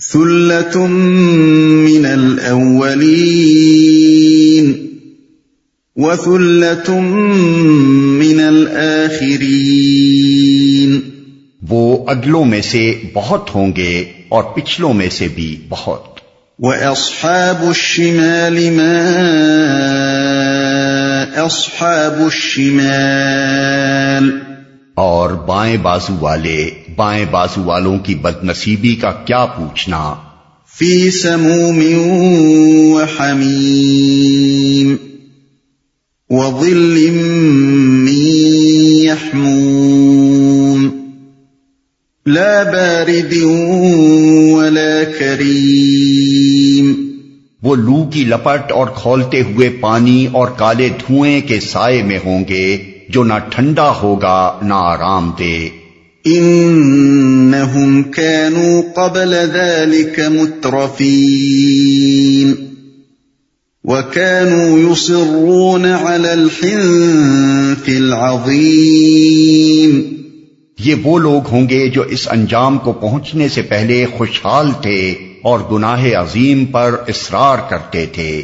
من 0.00 0.14
وثلة 5.96 7.00
من 8.22 8.40
الآخرين 8.40 11.00
وہ 11.68 12.04
اگلوں 12.06 12.44
میں 12.44 12.62
سے 12.62 13.00
بہت 13.12 13.50
ہوں 13.54 13.72
گے 13.76 14.04
اور 14.28 14.42
پچھلوں 14.42 14.92
میں 14.92 15.10
سے 15.10 15.28
بھی 15.34 15.60
بہت۔ 15.68 16.20
وَأَصْحَابُ 16.58 17.66
الشِّمَالِ 17.66 18.70
مَا 18.70 19.06
أَصْحَابُ 21.46 22.24
الشِّمَالِ 22.24 24.47
اور 24.98 25.30
بائیں 25.30 25.76
بازو 25.76 26.14
والے 26.20 26.70
بائیں 26.96 27.24
بازو 27.30 27.64
والوں 27.64 27.98
کی 27.98 28.14
بد 28.14 28.44
نصیبی 28.44 28.96
کا 28.96 29.12
کیا 29.24 29.46
پوچھنا؟ 29.46 30.14
فی 30.78 31.10
سموم 31.10 31.82
وحمیم 32.92 34.96
وظل 36.30 37.10
من 37.10 38.08
يحموم 39.04 40.88
لا 42.26 42.62
بارد 42.62 43.34
ولا 44.52 45.02
کریم 45.18 47.08
وہ 47.62 47.76
لو 47.76 48.10
کی 48.12 48.24
لپٹ 48.24 48.72
اور 48.72 48.86
کھولتے 48.94 49.40
ہوئے 49.40 49.68
پانی 49.68 50.26
اور 50.32 50.48
کالے 50.48 50.88
دھوئیں 50.88 51.40
کے 51.40 51.60
سائے 51.60 52.02
میں 52.02 52.18
ہوں 52.24 52.44
گے۔ 52.48 52.97
جو 53.08 53.24
نہ 53.24 53.34
ٹھنڈا 53.50 53.92
ہوگا 54.02 54.58
نہ 54.62 54.74
آرام 54.76 55.30
دے۔ 55.38 55.68
انہم 56.24 58.02
كانوا 58.02 58.82
قبل 58.94 59.34
ذلك 59.52 60.18
مترفین 60.18 62.54
وكانوا 63.84 64.78
يصرون 64.78 65.84
على 65.84 66.28
الحنف 66.28 67.84
العظیم 67.86 70.00
یہ 70.78 70.94
وہ 71.02 71.18
لوگ 71.18 71.50
ہوں 71.50 71.68
گے 71.68 71.88
جو 71.88 72.02
اس 72.02 72.28
انجام 72.30 72.78
کو 72.78 72.92
پہنچنے 72.92 73.48
سے 73.48 73.62
پہلے 73.62 74.06
خوشحال 74.16 74.70
تھے 74.82 75.14
اور 75.42 75.60
گناہ 75.72 76.04
عظیم 76.04 76.64
پر 76.64 76.94
اصرار 77.08 77.56
کرتے 77.68 78.06
تھے۔ 78.06 78.42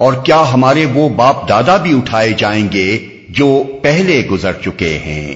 اور 0.00 0.12
کیا 0.24 0.44
ہمارے 0.54 0.86
وہ 0.94 1.08
باپ 1.08 1.48
دادا 1.48 1.76
بھی 1.76 1.96
اٹھائے 1.96 2.32
جائیں 2.38 2.68
گے 2.72 2.98
جو 3.28 3.64
پہلے 3.82 4.28
گزر 4.30 4.52
چکے 4.64 4.98
ہیں؟ 4.98 5.34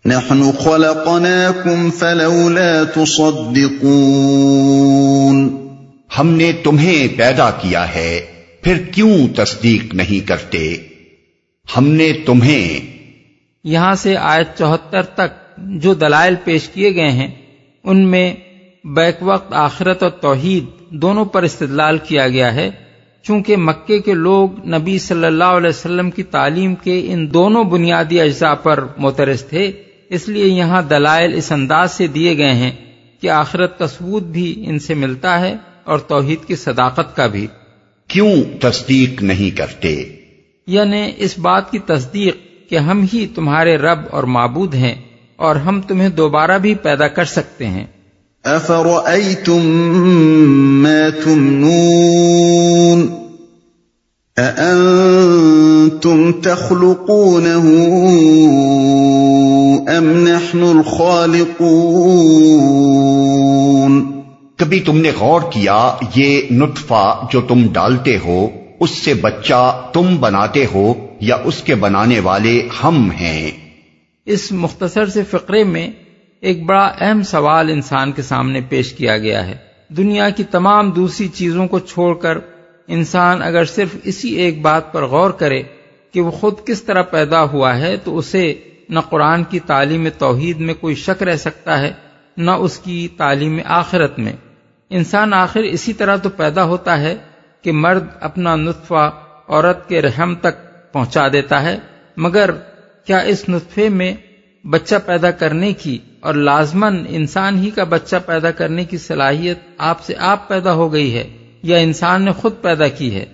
نحن 0.04 0.50
خلقناكم 0.64 1.90
فلولا 1.90 2.82
تصدقون۔ 2.94 5.68
ہم 6.18 6.30
نے 6.30 6.52
تمہیں 6.52 7.18
پیدا 7.18 7.50
کیا 7.50 7.94
ہے 7.94 8.20
پھر 8.62 8.82
کیوں 8.94 9.18
تصدیق 9.36 9.94
نہیں 9.94 10.28
کرتے؟ 10.28 10.76
ہم 11.76 11.88
نے 11.88 12.12
تمہیں۔ 12.26 12.80
یہاں 13.64 13.94
سے 13.94 14.16
آیت 14.16 14.58
چوہتر 14.58 15.02
تک 15.02 15.58
جو 15.58 15.94
دلائل 15.94 16.34
پیش 16.44 16.68
کیے 16.68 16.94
گئے 16.94 17.10
ہیں 17.10 17.28
ان 17.84 17.98
میں 17.98 18.34
بیک 18.84 19.16
وقت 19.22 19.52
آخرت 19.52 20.02
اور 20.02 20.10
توحید 20.10 20.64
دونوں 20.90 21.24
پر 21.24 21.42
استدلال 21.42 21.98
کیا 21.98 22.28
گیا 22.28 22.54
ہے 22.54 22.70
چونکہ 23.22 23.56
مکے 23.56 23.98
کے 23.98 24.14
لوگ 24.14 24.66
نبی 24.66 24.98
صلی 24.98 25.24
اللہ 25.24 25.44
علیہ 25.44 25.68
وسلم 25.68 26.10
کی 26.10 26.22
تعلیم 26.22 26.74
کے 26.74 27.12
ان 27.12 27.34
دونوں 27.34 27.64
بنیادی 27.64 28.20
اجزاء 28.20 28.54
پر 28.54 28.84
مترس 28.96 29.44
تھے 29.44 29.72
اس 30.08 30.28
لیے 30.28 30.46
یہاں 30.46 30.82
دلائل 30.82 31.34
اس 31.34 31.52
انداز 31.52 31.92
سے 31.92 32.06
دیے 32.06 32.38
گئے 32.38 32.52
ہیں 32.52 32.70
کہ 33.20 33.30
آخرت 33.30 33.78
کا 33.78 33.86
ثبوت 33.86 34.22
بھی 34.22 34.64
ان 34.66 34.78
سے 34.78 34.94
ملتا 34.94 35.40
ہے 35.40 35.56
اور 35.84 35.98
توحید 35.98 36.46
کی 36.46 36.56
صداقت 36.56 37.16
کا 37.16 37.26
بھی۔ 37.26 37.46
کیوں 38.08 38.36
تصدیق 38.60 39.22
نہیں 39.22 39.56
کرتے؟ 39.56 40.04
یعنی 40.66 41.12
اس 41.16 41.38
بات 41.38 41.70
کی 41.70 41.78
تصدیق 41.78 42.36
کہ 42.70 42.78
ہم 42.78 43.04
ہی 43.12 43.26
تمہارے 43.34 43.76
رب 43.76 43.98
اور 44.10 44.24
معبود 44.24 44.74
ہیں 44.74 44.94
اور 45.36 45.56
ہم 45.56 45.80
تمہیں 45.80 46.08
دوبارہ 46.08 46.58
بھی 46.58 46.74
پیدا 46.74 47.08
کر 47.08 47.24
سکتے 47.24 47.66
ہیں۔ 47.66 47.86
افرأيتم 48.44 49.66
ما 50.82 51.10
تمنون 51.10 53.00
أأنتم 54.38 56.32
تخلقونه 56.32 57.64
أم 59.88 60.28
نحن 60.28 60.62
الخالقون 60.62 61.54
کبھی 64.58 64.80
تم 64.80 64.96
نے 64.96 65.10
غور 65.18 65.40
کیا 65.50 65.78
یہ 66.14 66.40
نطفہ 66.50 67.04
جو 67.32 67.40
تم 67.40 67.66
ڈالتے 67.72 68.18
ہو 68.24 68.48
اس 68.80 68.90
سے 68.90 69.14
بچہ 69.14 69.90
تم 69.92 70.16
بناتے 70.20 70.64
ہو 70.74 70.86
یا 71.20 71.36
اس 71.44 71.62
کے 71.62 71.74
بنانے 71.74 72.20
والے 72.20 72.54
ہم 72.84 73.10
ہیں؟ 73.10 73.50
اس 74.26 74.52
مختصر 74.52 75.06
سے 75.06 75.22
فقرے 75.30 75.64
میں 75.64 75.88
ایک 76.44 76.62
بڑا 76.62 76.92
اہم 77.00 77.22
سوال 77.22 77.70
انسان 77.70 78.12
کے 78.12 78.22
سامنے 78.22 78.60
پیش 78.68 78.92
کیا 78.92 79.18
گیا 79.18 79.46
ہے۔ 79.46 79.56
دنیا 79.88 80.30
کی 80.30 80.44
تمام 80.44 80.90
دوسری 80.90 81.28
چیزوں 81.28 81.68
کو 81.68 81.78
چھوڑ 81.78 82.14
کر 82.14 82.38
انسان 82.88 83.42
اگر 83.42 83.64
صرف 83.64 83.96
اسی 84.04 84.28
ایک 84.28 84.60
بات 84.62 84.92
پر 84.92 85.04
غور 85.04 85.30
کرے 85.30 85.62
کہ 86.12 86.20
وہ 86.20 86.30
خود 86.30 86.54
کس 86.66 86.82
طرح 86.82 87.02
پیدا 87.02 87.42
ہوا 87.42 87.78
ہے، 87.78 87.96
تو 87.96 88.18
اسے 88.18 88.54
نہ 88.88 89.00
قرآن 89.00 89.44
کی 89.44 89.58
تعلیم 89.58 90.08
توحید 90.18 90.60
میں 90.60 90.74
کوئی 90.74 90.94
شک 90.94 91.22
رہ 91.22 91.36
سکتا 91.36 91.78
ہے، 91.80 91.92
نہ 92.36 92.50
اس 92.50 92.78
کی 92.78 93.08
تعلیم 93.16 93.58
آخرت 93.64 94.18
میں۔ 94.18 94.32
انسان 94.90 95.34
آخر 95.34 95.60
اسی 95.60 95.92
طرح 95.92 96.16
تو 96.16 96.28
پیدا 96.28 96.64
ہوتا 96.64 97.00
ہے 97.00 97.16
کہ 97.62 97.72
مرد 97.72 98.04
اپنا 98.20 98.56
نطفہ 98.56 99.10
عورت 99.48 99.88
کے 99.88 100.02
رحم 100.02 100.34
تک 100.34 100.62
پہنچا 100.92 101.28
دیتا 101.28 101.62
ہے، 101.62 101.78
مگر 102.16 102.50
کیا 103.04 103.18
اس 103.18 103.48
نطفے 103.48 103.88
میں 103.88 104.14
بچہ 104.64 104.94
پیدا 105.06 105.30
کرنے 105.30 105.72
کی 105.72 105.98
اور 106.20 106.34
لازمن 106.34 107.04
انسان 107.08 107.58
ہی 107.58 107.70
کا 107.70 107.84
بچہ 107.84 108.16
پیدا 108.26 108.50
کرنے 108.50 108.84
کی 108.84 108.98
صلاحیت 108.98 109.58
آپ 109.78 110.04
سے 110.04 110.14
آپ 110.18 110.48
پیدا 110.48 110.72
ہو 110.72 110.92
گئی 110.92 111.14
ہے 111.14 111.36
یا 111.62 111.76
انسان 111.76 112.24
نے 112.24 112.32
خود 112.32 112.52
پیدا 112.62 112.88
کی 112.88 113.14
ہے 113.14 113.24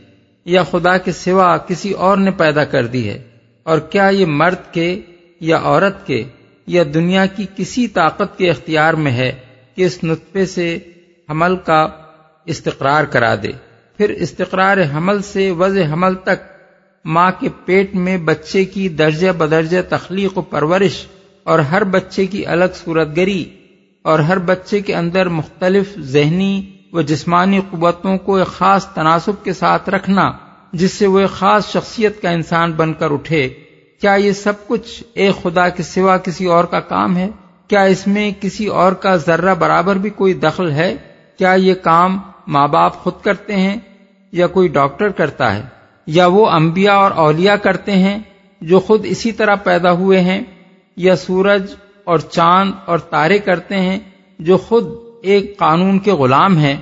یا 0.45 0.63
خدا 0.63 0.97
کے 0.99 1.13
سوا 1.13 1.57
کسی 1.57 1.93
اور 1.93 2.17
نے 2.17 2.31
پیدا 2.31 2.65
کر 2.65 2.87
دی 2.87 3.09
ہے 3.09 3.23
اور 3.63 3.79
کیا 3.79 4.05
یہ 4.05 4.27
مرد 4.27 4.73
کے 4.73 5.01
یا 5.41 5.59
عورت 5.63 6.07
کے 6.07 6.25
یا 6.67 6.83
دنیا 6.95 7.27
کی 7.27 7.47
کسی 7.57 7.89
طاقت 7.89 8.39
کے 8.39 8.51
اختیار 8.51 8.95
میں 8.95 9.13
ہے 9.13 9.33
کہ 9.75 9.85
اس 9.85 10.05
نطفے 10.05 10.47
سے 10.47 10.79
حمل 11.31 11.57
کا 11.57 11.89
استقرار 12.45 13.05
کرا 13.05 13.35
دے؟ 13.35 13.53
پھر 13.97 14.11
استقرار 14.11 14.77
حمل 14.95 15.23
سے 15.23 15.51
وضع 15.51 15.93
حمل 15.93 16.15
تک 16.15 16.43
ماں 17.05 17.31
کے 17.41 17.49
پیٹ 17.65 17.95
میں 17.95 18.17
بچے 18.17 18.65
کی 18.65 18.89
درجہ 18.89 19.33
بدرجہ 19.33 19.79
تخلیق 19.89 20.39
و 20.39 20.43
پرورش 20.43 21.07
اور 21.45 21.59
ہر 21.59 21.85
بچے 21.85 22.27
کی 22.27 22.47
الگ 22.47 22.65
صورت 22.85 23.17
گری 23.17 23.45
اور 24.03 24.19
ہر 24.19 24.39
بچے 24.39 24.81
کے 24.81 24.95
اندر 24.95 25.29
مختلف 25.29 25.99
ذہنی 25.99 26.71
و 26.93 27.01
جسمانی 27.01 27.61
قوتوں 27.71 28.19
کو 28.19 28.37
ایک 28.37 28.47
خاص 28.47 28.87
تناسب 28.87 29.45
کے 29.45 29.53
ساتھ 29.53 29.89
رکھنا، 29.89 30.33
جس 30.73 30.93
سے 30.93 31.07
وہ 31.07 31.19
ایک 31.19 31.31
خاص 31.31 31.73
شخصیت 31.73 32.23
کا 32.23 32.31
انسان 32.31 32.73
بن 32.73 32.93
کر 32.93 33.11
اٹھے۔ 33.11 33.49
کیا 34.01 34.13
یہ 34.13 34.33
سب 34.33 34.53
کچھ 34.67 35.03
ایک 35.15 35.43
خدا 35.43 35.69
کے 35.69 35.83
سوا 35.83 36.17
کسی 36.17 36.47
اور 36.47 36.65
کا 36.65 36.81
کام 36.81 37.17
ہے؟ 37.17 37.29
کیا 37.69 37.83
اس 37.83 38.07
میں 38.07 38.31
کسی 38.41 38.67
اور 38.67 38.93
کا 38.93 39.17
ذرہ 39.17 39.55
برابر 39.55 39.97
بھی 39.97 40.11
کوئی 40.11 40.35
دخل 40.35 40.71
ہے؟ 40.71 40.97
کیا 41.39 41.53
یہ 41.53 41.75
کام 41.75 42.19
ماں 42.47 42.69
باپ 42.69 42.95
خود 42.95 43.13
کرتے 43.23 43.57
ہیں 43.57 43.77
یا 44.33 44.47
کوئی 44.47 44.69
ڈاکٹر 44.69 45.09
کرتا 45.09 45.57
ہے؟ 45.57 45.63
یا 46.07 46.27
وہ 46.27 46.51
انبیاء 46.51 46.95
اور 46.95 47.11
اولیاء 47.11 47.55
کرتے 47.55 47.93
ہیں 47.93 48.19
جو 48.61 48.81
خود 48.81 49.01
اسی 49.05 49.33
طرح 49.33 49.55
پیدا 49.55 49.93
ہوئے 49.93 50.21
ہیں؟ 50.21 50.43
یا 50.97 51.17
سورج 51.17 51.75
اور 52.05 52.19
چاند 52.19 52.73
اور 52.85 52.99
تارے 52.99 53.39
کرتے 53.39 53.77
ہیں 53.77 53.99
جو 54.39 54.57
خود 54.57 54.87
ایک 55.23 55.59
قانون 55.59 55.99
کے 55.99 56.13
غلام 56.13 56.59
ہیں 56.59 56.77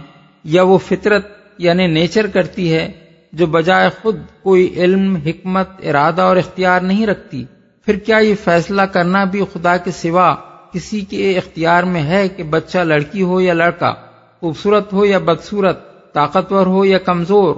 یا 0.45 0.63
وہ 0.63 0.79
فطرت 0.79 1.27
یعنی 1.59 1.87
نیچر 1.87 2.27
کرتی 2.27 2.75
ہے 2.75 2.93
جو 3.33 3.47
بجائے 3.47 3.91
خود 4.03 4.17
کوئی 4.43 4.75
علم، 4.77 5.17
حکمت، 5.17 5.69
ارادہ 5.83 6.23
اور 6.23 6.37
اختیار 6.37 6.81
نہیں 6.81 7.07
رکھتی۔ 7.07 7.45
پھر 7.85 7.97
کیا 7.97 8.19
یہ 8.19 8.35
فیصلہ 8.45 8.83
کرنا 8.83 9.25
بھی 9.25 9.43
خدا 9.53 9.77
کے 9.77 9.91
سوا 9.91 10.35
کسی 10.73 11.01
کے 11.01 11.39
اختیار 11.39 11.83
میں 11.83 12.03
ہے 12.03 12.29
کہ 12.29 12.43
بچہ 12.43 12.79
لڑکی 12.79 13.23
ہو 13.23 13.41
یا 13.41 13.55
لڑکا، 13.55 13.95
خوبصورت 14.41 14.93
ہو 14.93 15.05
یا 15.05 15.19
بدصورت، 15.19 16.13
طاقتور 16.13 16.67
ہو 16.67 16.85
یا 16.85 16.99
کمزور، 16.99 17.57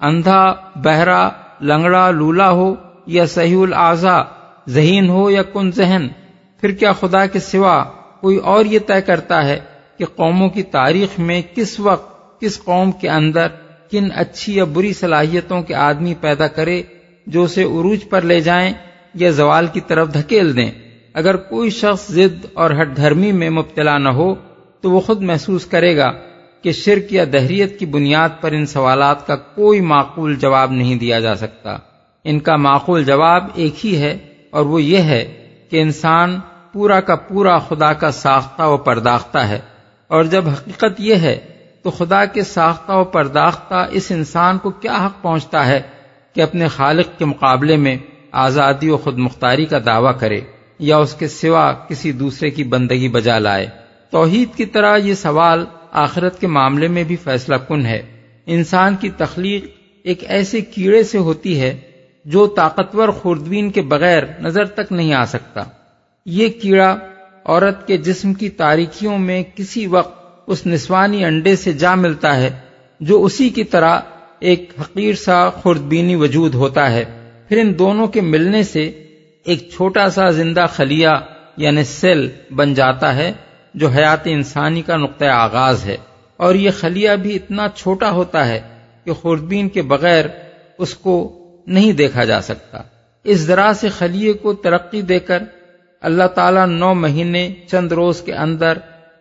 اندھا، 0.00 0.54
بہرا، 0.76 1.28
لنگڑا، 1.60 2.10
لولا 2.10 2.50
ہو 2.50 2.74
یا 3.06 3.26
صحیح 3.26 3.62
العضا 3.62 4.22
ذہین 4.68 5.08
ہو 5.08 5.30
یا 5.30 5.42
کن 5.42 5.70
ذہن، 5.70 6.08
پھر 6.60 6.70
کیا 6.70 6.92
خدا 6.92 7.26
کے 7.26 7.40
سوا 7.40 7.84
کوئی 8.20 8.36
اور 8.36 8.64
یہ 8.64 8.78
طے 8.78 9.00
کرتا 9.00 9.46
ہے 9.46 9.60
کہ 9.98 10.04
قوموں 10.04 10.48
کی 10.48 10.62
تاریخ 10.62 11.18
میں 11.18 11.42
کس 11.54 11.80
وقت، 11.80 12.40
کس 12.40 12.64
قوم 12.64 12.92
کے 12.92 13.08
اندر 13.08 13.46
کن 13.90 14.08
اچھی 14.14 14.56
یا 14.56 14.64
بری 14.64 14.92
صلاحیتوں 14.92 15.62
کے 15.62 15.74
آدمی 15.74 16.14
پیدا 16.20 16.46
کرے 16.46 16.82
جو 17.26 17.42
اسے 17.42 17.62
عروج 17.62 17.98
پر 18.10 18.22
لے 18.22 18.40
جائیں 18.40 18.72
یا 19.14 19.30
زوال 19.30 19.66
کی 19.66 19.80
طرف 19.80 20.14
دھکیل 20.14 20.56
دیں۔ 20.56 20.70
اگر 21.14 21.36
کوئی 21.36 21.70
شخص 21.70 22.10
ضد 22.10 22.46
اور 22.52 22.70
ہٹ 22.70 22.96
دھرمی 22.96 23.32
میں 23.32 23.50
مبتلا 23.50 23.98
نہ 23.98 24.08
ہو، 24.08 24.34
تو 24.80 24.90
وہ 24.90 25.00
خود 25.00 25.22
محسوس 25.22 25.66
کرے 25.66 25.96
گا 25.96 26.12
کہ 26.62 26.72
شرک 26.72 27.12
یا 27.12 27.24
دہریت 27.32 27.78
کی 27.78 27.86
بنیاد 27.86 28.28
پر 28.40 28.52
ان 28.52 28.66
سوالات 28.66 29.26
کا 29.26 29.36
کوئی 29.36 29.80
معقول 29.80 30.36
جواب 30.36 30.72
نہیں 30.72 30.96
دیا 30.96 31.20
جا 31.20 31.34
سکتا۔ 31.34 31.76
ان 32.24 32.40
کا 32.40 32.56
معقول 32.56 33.04
جواب 33.04 33.44
ایک 33.54 33.86
ہی 33.86 33.96
ہے 33.96 34.18
اور 34.52 34.66
وہ 34.66 34.82
یہ 34.82 34.98
ہے 34.98 35.48
کہ 35.70 35.82
انسان 35.82 36.40
پورا 36.72 37.00
کا 37.00 37.16
پورا 37.16 37.58
خدا 37.58 37.92
کا 37.92 38.10
ساختہ 38.10 38.62
و 38.62 38.76
پرداختہ 38.76 39.38
ہے۔ 39.38 39.60
اور 40.08 40.24
جب 40.24 40.48
حقیقت 40.48 41.00
یہ 41.00 41.14
ہے 41.14 41.38
تو 41.82 41.90
خدا 41.90 42.24
کے 42.24 42.42
ساختہ 42.42 42.92
و 42.92 43.04
پرداختہ 43.04 43.86
اس 43.90 44.10
انسان 44.10 44.58
کو 44.58 44.70
کیا 44.70 45.06
حق 45.06 45.22
پہنچتا 45.22 45.66
ہے 45.66 45.80
کہ 46.34 46.40
اپنے 46.40 46.68
خالق 46.68 47.18
کے 47.18 47.24
مقابلے 47.24 47.76
میں 47.76 47.96
آزادی 48.32 48.90
و 48.90 48.96
خود 48.96 49.18
مختاری 49.18 49.64
کا 49.64 49.78
دعویٰ 49.86 50.18
کرے 50.18 50.40
یا 50.78 50.96
اس 50.96 51.14
کے 51.14 51.28
سوا 51.28 51.72
کسی 51.72 52.12
دوسرے 52.12 52.50
کی 52.50 52.64
بندگی 52.64 53.08
بجا 53.08 53.38
لائے۔ 53.38 53.66
توحید 54.10 54.56
کی 54.56 54.66
طرح 54.66 54.96
یہ 54.96 55.14
سوال 55.14 55.64
آخرت 55.92 56.40
کے 56.40 56.46
معاملے 56.46 56.88
میں 56.88 57.04
بھی 57.04 57.16
فیصلہ 57.16 57.56
کن 57.56 57.86
ہے۔ 57.86 58.02
انسان 58.46 58.96
کی 58.96 59.08
تخلیق 59.08 59.64
ایک 60.02 60.24
ایسے 60.28 60.60
کیڑے 60.60 61.02
سے 61.02 61.18
ہوتی 61.18 61.60
ہے 61.60 61.80
جو 62.24 62.46
طاقتور 62.46 63.08
خوردبین 63.08 63.70
کے 63.70 63.82
بغیر 63.82 64.22
نظر 64.40 64.64
تک 64.64 64.92
نہیں 64.92 65.14
آ 65.14 65.24
سکتا۔ 65.24 65.62
یہ 66.26 66.48
کیڑا 66.48 66.96
عورت 67.44 67.86
کے 67.86 67.96
جسم 67.96 68.34
کی 68.34 68.48
تاریکیوں 68.48 69.18
میں 69.18 69.42
کسی 69.54 69.86
وقت 69.86 70.42
اس 70.46 70.66
نسوانی 70.66 71.24
انڈے 71.24 71.56
سے 71.56 71.72
جا 71.72 71.94
ملتا 71.94 72.36
ہے، 72.36 72.50
جو 73.00 73.24
اسی 73.24 73.48
کی 73.48 73.64
طرح 73.64 73.98
ایک 74.38 74.70
حقیر 74.80 75.14
سا 75.14 75.50
خوردبینی 75.50 76.14
وجود 76.14 76.54
ہوتا 76.54 76.90
ہے۔ 76.90 77.04
پھر 77.48 77.58
ان 77.58 77.78
دونوں 77.78 78.06
کے 78.06 78.20
ملنے 78.20 78.62
سے 78.62 79.04
ایک 79.44 79.70
چھوٹا 79.70 80.10
سا 80.10 80.30
زندہ 80.30 80.66
خلیہ 80.72 81.08
یعنی 81.56 81.84
سیل 81.84 82.30
بن 82.50 82.74
جاتا 82.74 83.16
ہے، 83.16 83.32
جو 83.74 83.88
حیات 83.88 84.20
انسانی 84.24 84.82
کا 84.82 84.96
نقطۂ 84.96 85.24
آغاز 85.24 85.84
ہے۔ 85.84 85.96
اور 86.36 86.54
یہ 86.54 86.70
خلیہ 86.78 87.10
بھی 87.22 87.36
اتنا 87.36 87.66
چھوٹا 87.74 88.10
ہوتا 88.10 88.48
ہے 88.48 88.60
کہ 89.04 89.12
خوردبین 89.12 89.68
کے 89.68 89.82
بغیر 89.82 90.24
اس 90.78 90.94
کو 90.94 91.38
نہیں 91.66 91.92
دیکھا 91.92 92.24
جا 92.24 92.40
سکتا۔ 92.40 92.78
اس 93.24 93.38
ذرا 93.38 93.72
سے 93.80 93.88
خلیے 93.88 94.32
کو 94.32 94.52
ترقی 94.52 95.02
دے 95.02 95.18
کر 95.18 95.42
اللہ 96.00 96.24
تعالیٰ 96.24 96.66
نو 96.66 96.94
مہینے 96.94 97.54
چند 97.70 97.92
روز 97.92 98.20
کے 98.20 98.32
اندر 98.32 98.78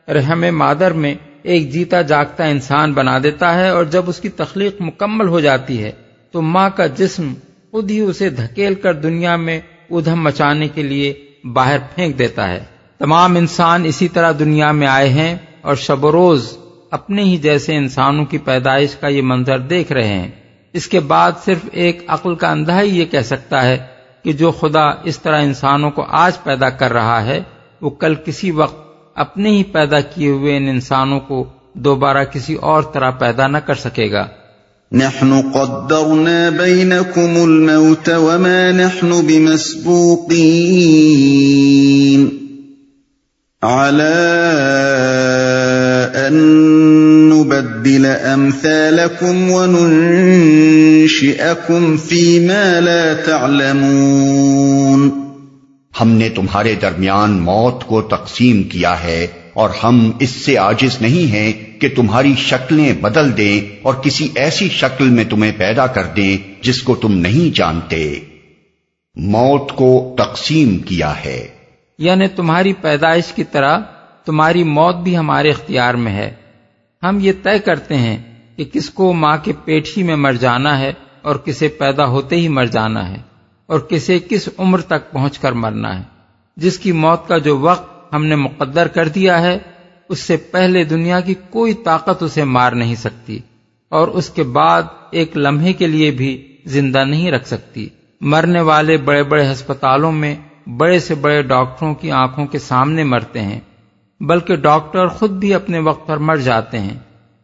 رحم 0.08 0.46
مادر 0.51 0.92
میں 0.92 1.15
ایک 1.44 1.72
جیتا 1.72 2.01
جاگتا 2.01 2.44
انسان 2.44 2.94
بنا 2.94 3.18
دیتا 3.24 3.54
ہے 3.54 3.70
اور 3.70 3.84
جب 3.84 4.04
اس 4.08 4.20
کی 4.20 4.30
تخلیق 4.30 4.75
مکمل 4.80 5.27
ہو 5.27 5.39
جاتی 5.39 5.84
ہے 5.84 5.92
تو 6.32 6.42
ماں 6.42 6.70
کا 6.75 6.88
جسم 6.88 7.34
خود 7.72 7.92
ہی 7.92 8.00
اسے 8.00 8.30
دھکیل 8.30 8.74
کر 8.74 8.94
دنیا 8.94 9.36
میں 9.36 9.62
ادھم 9.89 10.24
مچانے 10.24 10.68
کے 10.68 10.84
لیے 10.84 11.13
باہر 11.54 11.77
پھینک 11.96 12.20
دیتا 12.20 12.50
ہے۔ 12.50 12.63
تمام 13.00 13.36
انسان 13.36 13.86
اسی 13.86 14.08
طرح 14.08 14.32
دنیا 14.39 14.72
میں 14.72 14.88
آئے 14.88 15.10
ہیں 15.10 15.38
اور 15.62 15.75
شب 15.75 16.06
و 16.06 16.12
روز 16.12 16.58
اپنے 16.92 17.24
ہی 17.24 17.38
جیسے 17.38 17.75
انسانوں 17.75 18.25
کی 18.25 18.38
پیدائش 18.38 18.96
کا 18.96 19.08
یہ 19.08 19.22
منظر 19.22 19.60
دیکھ 19.60 19.92
رہے 19.92 20.08
ہیں۔ 20.08 20.32
اس 20.74 20.88
کے 20.88 21.00
بعد 21.00 21.32
صرف 21.46 21.58
ایک 21.72 22.04
عقل 22.08 22.36
کا 22.36 22.51
اندھا 22.51 22.82
ہی 22.82 23.00
یہ 23.00 23.06
کہہ 23.06 23.20
سکتا 23.20 23.66
ہے 23.66 23.78
کہ 24.24 24.34
جو 24.34 24.51
خدا 24.51 24.84
اس 25.04 25.20
طرح 25.20 25.42
انسانوں 25.42 25.92
کو 25.92 26.06
آج 26.10 26.44
پیدا 26.44 26.70
کر 26.70 26.94
رہا 26.94 27.25
ہے، 27.25 27.42
وہ 27.82 27.90
کل 27.90 28.16
کسی 28.25 28.51
وقت 28.51 28.92
اپنے 29.16 29.50
ہی 29.50 29.63
پیدا 29.63 30.00
کیے 30.00 30.30
ہوئے 30.30 30.58
ان 30.58 30.68
انسانوں 30.68 31.20
کو 31.20 31.46
دوبارہ 31.74 32.24
کسی 32.24 32.56
اور 32.56 32.84
طرح 32.84 33.12
پیدا 33.12 33.48
نہ 33.48 33.58
کر 33.58 33.75
سکے 33.75 34.12
گا۔ 34.12 34.28
نحن 34.92 35.42
قدرنا 35.54 36.50
بينكم 36.58 37.44
الموت 37.44 38.10
وما 38.10 38.72
نحن 38.72 39.22
بمسبوقين 39.28 39.82
على 43.62 44.13
أن 46.28 47.11
نبدل 47.43 48.15
أمثالكم 48.33 49.51
وننشئكم 49.51 51.98
فيما 51.98 52.79
لا 52.79 53.13
تعلمون 53.25 55.31
ہم 56.01 56.10
نے 56.10 56.29
تمہارے 56.29 56.75
درمیان 56.75 57.31
موت 57.31 57.83
کو 57.83 58.01
تقسیم 58.01 58.63
کیا 58.63 59.03
ہے 59.03 59.27
اور 59.53 59.69
ہم 59.83 60.12
اس 60.19 60.29
سے 60.29 60.57
آجز 60.57 61.01
نہیں 61.01 61.31
ہیں 61.31 61.81
کہ 61.81 61.89
تمہاری 61.95 62.33
شکلیں 62.38 62.93
بدل 62.93 63.38
دیں 63.38 63.75
اور 63.81 63.93
کسی 63.93 64.27
ایسی 64.36 64.69
شکل 64.69 65.10
میں 65.10 65.24
تمہیں 65.24 65.51
پیدا 65.57 65.88
کر 65.88 66.03
دیں 66.03 66.38
جس 66.62 66.81
کو 66.81 66.95
تم 66.95 67.17
نہیں 67.17 67.55
جانتے۔ 67.55 68.19
موت 69.15 69.71
کو 69.71 70.15
تقسیم 70.17 70.77
کیا 70.77 71.13
ہے۔ 71.25 71.48
یعنی 72.00 72.27
تمہاری 72.27 72.74
پیدائش 72.74 73.33
کی 73.33 73.43
طرح 73.43 73.79
تمہاری 74.25 74.63
موت 74.63 74.95
بھی 74.95 75.17
ہمارے 75.17 75.50
اختیار 75.50 75.93
میں 75.93 76.12
ہے۔ 76.12 76.33
ہم 77.03 77.17
یہ 77.22 77.31
طے 77.43 77.60
کرتے 77.60 77.98
ہیں 77.98 78.17
کہ 78.55 78.65
کس 78.65 78.89
کو 78.89 79.13
ماں 79.13 79.38
کے 79.43 79.53
پیٹ 79.65 79.88
ہی 79.98 80.03
میں 80.03 80.15
مر 80.15 80.34
جانا 80.34 80.79
ہے 80.79 80.93
اور 81.22 81.36
کسے 81.36 81.67
پیدا 81.67 82.05
ہوتے 82.05 82.36
ہی 82.36 82.48
مر 82.48 82.65
جانا 82.65 83.10
ہے 83.10 83.17
اور 83.67 83.79
کسے 83.79 84.20
کس 84.20 84.50
عمر 84.58 84.81
تک 84.81 85.12
پہنچ 85.12 85.39
کر 85.39 85.51
مرنا 85.51 85.98
ہے۔ 85.98 86.03
جس 86.58 86.79
کی 86.79 86.91
موت 86.91 87.27
کا 87.27 87.38
جو 87.38 87.58
وقت 87.58 88.13
ہم 88.13 88.25
نے 88.25 88.36
مقدر 88.36 88.88
کر 88.88 89.08
دیا 89.08 89.41
ہے، 89.41 89.58
اس 90.10 90.20
سے 90.20 90.38
پہلے 90.38 90.84
دنیا 90.84 91.20
کی 91.20 91.34
کوئی 91.50 91.74
طاقت 91.74 92.24
اسے 92.24 92.43
مار 92.43 92.72
نہیں 92.72 92.96
سکتی 92.96 93.39
اور 93.89 94.08
اس 94.08 94.29
کے 94.29 94.43
بعد 94.43 94.84
ایک 95.12 95.38
لمحے 95.38 95.74
کے 95.74 95.88
لیے 95.88 96.12
بھی 96.12 96.58
زندہ 96.65 97.03
نہیں 97.03 97.31
رکھ 97.31 97.48
سکتی۔ 97.48 97.89
مرنے 98.22 98.62
والے 98.62 98.98
بڑے 98.98 99.24
بڑے 99.24 99.51
ہسپتالوں 99.51 100.12
میں 100.12 100.36
بڑے 100.77 101.00
سے 101.00 101.15
بڑے 101.15 101.41
ڈاکٹروں 101.41 101.96
کی 101.96 102.12
آنکھوں 102.12 102.46
کے 102.46 102.60
سامنے 102.60 103.03
مرتے 103.03 103.41
ہیں۔ 103.41 103.60
بلکہ 104.22 104.56
ڈاکٹر 104.56 105.08
خود 105.08 105.30
بھی 105.30 105.54
اپنے 105.54 105.80
وقت 105.80 106.08
پر 106.08 106.18
مر 106.18 106.38
جاتے 106.38 106.80
ہیں۔ 106.80 107.00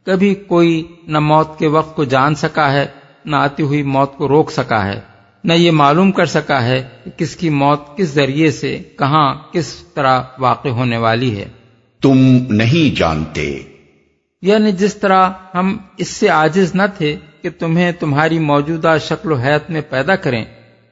کبھی 0.05 0.36
کوئی 0.36 0.96
نہ 1.07 1.19
موت 1.19 1.60
کے 1.60 1.67
وقت 1.67 1.96
کو 1.96 2.03
جان 2.03 2.36
سکا 2.36 2.74
ہے 2.74 2.86
نہ 3.25 3.36
آتی 3.36 3.63
ہوئی 3.63 3.84
موت 3.84 4.17
کو 4.17 4.27
روک 4.27 4.51
سکا 4.51 4.86
ہے 4.86 5.00
نہ 5.43 5.53
یہ 5.53 5.72
معلوم 5.72 6.12
کر 6.12 6.25
سکا 6.25 6.63
ہے 6.63 6.88
کہ 7.05 7.12
کس 7.17 7.36
کی 7.36 7.50
موت 7.50 7.98
کس 7.98 8.07
ذریعے 8.10 8.51
سے 8.51 8.79
کہاں 8.98 9.36
کس 9.51 9.74
طرح 9.74 10.22
واقع 10.39 10.67
ہونے 10.67 10.98
والی 10.98 11.38
ہے۔ 11.38 11.46
تم 12.01 12.17
نہیں 12.50 12.96
جانتے۔ 12.96 13.60
یعنی 14.41 14.72
جس 14.72 14.96
طرح 14.96 15.29
ہم 15.55 15.77
اس 15.98 16.07
سے 16.07 16.27
عاجز 16.27 16.75
نہ 16.75 16.81
تھے 16.98 17.15
کہ 17.41 17.50
تمہیں 17.60 17.91
تمہاری 17.91 18.39
موجودہ 18.39 18.98
شکل 19.01 19.31
و 19.31 19.36
حیت 19.36 19.69
میں 19.69 19.81
پیدا 19.89 20.15
کریں 20.15 20.46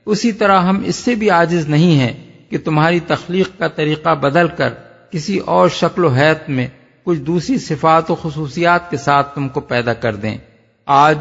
اسی 0.06 0.32
طرح 0.32 0.62
ہم 0.62 0.82
اس 0.86 0.96
سے 0.96 1.15
بھی 1.15 1.30
عاجز 1.30 1.70
نہیں 1.70 2.00
ہیں 2.00 2.13
کہ 2.50 2.58
تمہاری 2.58 3.00
تخلیق 3.00 3.60
کا 3.60 3.68
طریقہ 3.68 4.15
بدل 4.15 4.48
کر 4.48 4.74
کسی 5.15 5.38
اور 5.38 5.69
شکل 5.69 6.05
و 6.05 6.07
حیت 6.07 6.50
میں 6.50 6.67
کچھ 7.03 7.19
دوسری 7.19 7.57
صفات 7.57 8.12
و 8.12 8.15
خصوصیات 8.15 8.91
کے 8.91 8.98
ساتھ 8.98 9.36
تم 9.36 9.50
کو 9.50 9.60
پیدا 9.60 9.93
کر 9.93 10.15
دیں۔ 10.15 10.38
آج 10.86 11.17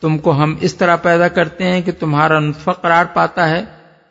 تم 0.00 0.18
کو 0.18 0.32
ہم 0.32 0.54
اس 0.60 0.74
طرح 0.74 0.96
پیدا 0.96 1.28
کرتے 1.28 1.64
ہیں 1.64 1.80
کہ 1.80 1.92
تمہارا 1.98 2.40
نطفہ 2.40 2.70
قرار 2.70 3.04
پاتا 3.14 3.48
ہے 3.50 3.64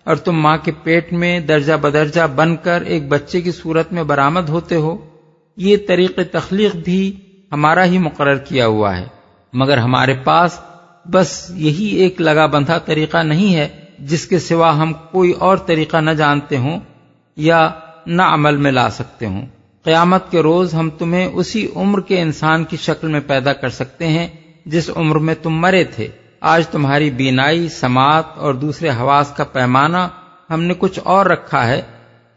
اور 0.03 0.15
تم 0.15 0.41
ماں 0.41 0.57
کے 0.57 0.71
پیٹ 0.83 1.13
میں 1.13 1.39
درجہ 1.39 1.73
بدرجہ 1.73 2.27
بن 2.35 2.55
کر 2.55 2.81
ایک 2.81 3.07
بچے 3.07 3.41
کی 3.41 3.51
صورت 3.51 3.93
میں 3.93 4.03
برآمد 4.03 4.49
ہوتے 4.49 4.75
ہو۔ 4.75 4.97
یہ 5.57 5.77
طریق 5.87 6.19
تخلیق 6.31 6.75
بھی 6.75 7.15
ہمارا 7.51 7.85
ہی 7.85 7.97
مقرر 7.97 8.37
کیا 8.37 8.67
ہوا 8.67 8.97
ہے۔ 8.97 9.05
مگر 9.53 9.77
ہمارے 9.77 10.13
پاس 10.13 10.59
بس 11.11 11.51
یہی 11.55 11.85
ایک 11.85 12.21
لگا 12.21 12.45
بندھا 12.45 12.77
طریقہ 12.77 13.17
نہیں 13.17 13.55
ہے 13.55 13.67
جس 13.99 14.27
کے 14.27 14.39
سوا 14.39 14.81
ہم 14.81 14.93
کوئی 15.11 15.31
اور 15.31 15.57
طریقہ 15.57 15.97
نہ 15.97 16.11
جانتے 16.11 16.57
ہوں۔ 16.57 16.79
یا 17.35 17.71
نہ 18.07 18.21
عمل 18.21 18.57
میں 18.57 18.71
لا 18.71 18.89
سکتے 18.89 19.25
ہوں۔ 19.25 19.45
قیامت 19.83 20.31
کے 20.31 20.39
روز 20.39 20.73
ہم 20.73 20.89
تمہیں 20.89 21.25
اسی 21.25 21.67
عمر 21.75 22.01
کے 22.01 22.21
انسان 22.21 22.63
کی 22.63 22.77
شکل 22.77 23.07
میں 23.07 23.19
پیدا 23.27 23.53
کر 23.53 23.69
سکتے 23.69 24.07
ہیں 24.07 24.27
جس 24.65 24.89
عمر 24.95 25.15
میں 25.15 25.35
تم 25.43 25.49
مرے 25.49 25.83
تھے۔ 25.83 26.07
آج 26.39 26.67
تمہاری 26.67 27.11
بینائی، 27.11 27.69
سماعت 27.69 28.37
اور 28.37 28.53
دوسرے 28.53 28.89
حواس 28.89 29.31
کا 29.37 29.43
پیمانہ 29.43 29.97
ہم 30.49 30.63
نے 30.63 30.73
کچھ 30.77 30.99
اور 31.03 31.25
رکھا 31.25 31.67
ہے، 31.67 31.81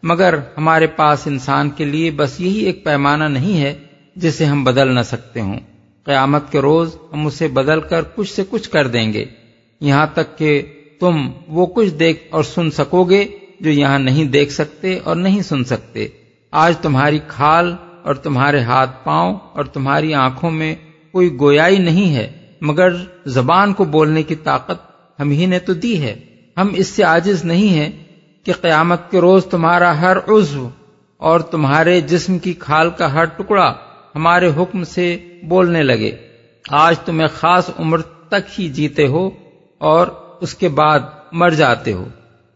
مگر 0.02 0.34
ہمارے 0.58 0.86
پاس 0.86 1.26
انسان 1.26 1.70
کے 1.70 1.84
لیے 1.84 2.10
بس 2.10 2.40
یہی 2.40 2.58
ایک 2.58 2.84
پیمانہ 2.84 3.24
نہیں 3.24 3.60
ہے 3.60 3.78
جسے 4.16 4.44
ہم 4.44 4.64
بدل 4.64 4.94
نہ 4.94 5.02
سکتے 5.04 5.40
ہوں۔ 5.40 5.60
قیامت 6.04 6.52
کے 6.52 6.60
روز 6.60 6.96
ہم 7.12 7.26
اسے 7.26 7.48
بدل 7.48 7.80
کر 7.80 8.02
کچھ 8.14 8.32
سے 8.32 8.42
کچھ 8.50 8.70
کر 8.70 8.86
دیں 8.86 9.12
گے۔ 9.12 9.24
یہاں 9.80 10.06
تک 10.14 10.38
کہ 10.38 10.62
تم 11.00 11.30
وہ 11.48 11.66
کچھ 11.66 11.90
دیکھ 11.90 12.22
اور 12.30 12.42
سن 12.42 12.70
سکو 12.70 13.04
گے 13.04 13.24
جو 13.60 13.70
یہاں 13.70 13.98
نہیں 13.98 14.24
دیکھ 14.24 14.52
سکتے 14.52 14.98
اور 15.04 15.16
نہیں 15.16 15.42
سن 15.42 15.64
سکتے۔ 15.64 16.08
آج 16.50 16.78
تمہاری 16.78 17.18
کھال 17.28 17.74
اور 18.02 18.14
تمہارے 18.14 18.60
ہاتھ 18.60 19.04
پاؤں 19.04 19.38
اور 19.52 19.64
تمہاری 19.64 20.14
آنکھوں 20.14 20.50
میں 20.50 20.74
کوئی 21.12 21.36
گویائی 21.40 21.78
نہیں 21.78 22.14
ہے، 22.14 22.32
مگر 22.60 22.88
زبان 23.26 23.72
کو 23.72 23.84
بولنے 23.84 24.22
کی 24.22 24.34
طاقت 24.34 24.90
ہم 25.20 25.30
ہی 25.30 25.46
نے 25.46 25.58
تو 25.58 25.74
دی 25.74 26.02
ہے۔ 26.02 26.20
ہم 26.56 26.68
اس 26.76 26.86
سے 26.86 27.02
عاجز 27.02 27.44
نہیں 27.44 27.68
ہیں 27.68 28.04
کہ 28.44 28.52
قیامت 28.60 29.10
کے 29.10 29.20
روز 29.20 29.44
تمہارا 29.44 30.00
ہر 30.00 30.16
عضو 30.16 30.68
اور 31.16 31.40
تمہارے 31.40 32.00
جسم 32.00 32.38
کی 32.38 32.52
کھال 32.52 32.90
کا 32.90 33.12
ہر 33.12 33.24
ٹکڑا 33.24 33.74
ہمارے 34.14 34.50
حکم 34.56 34.84
سے 34.84 35.16
بولنے 35.42 35.82
لگے۔ 35.82 36.16
آج 36.70 36.98
تمہیں 36.98 37.28
خاص 37.34 37.70
عمر 37.78 38.00
تک 38.00 38.60
ہی 38.60 38.68
جیتے 38.68 39.06
ہو 39.06 39.30
اور 39.78 40.06
اس 40.40 40.54
کے 40.54 40.68
بعد 40.68 41.00
مر 41.32 41.50
جاتے 41.50 41.92
ہو۔ 41.92 42.04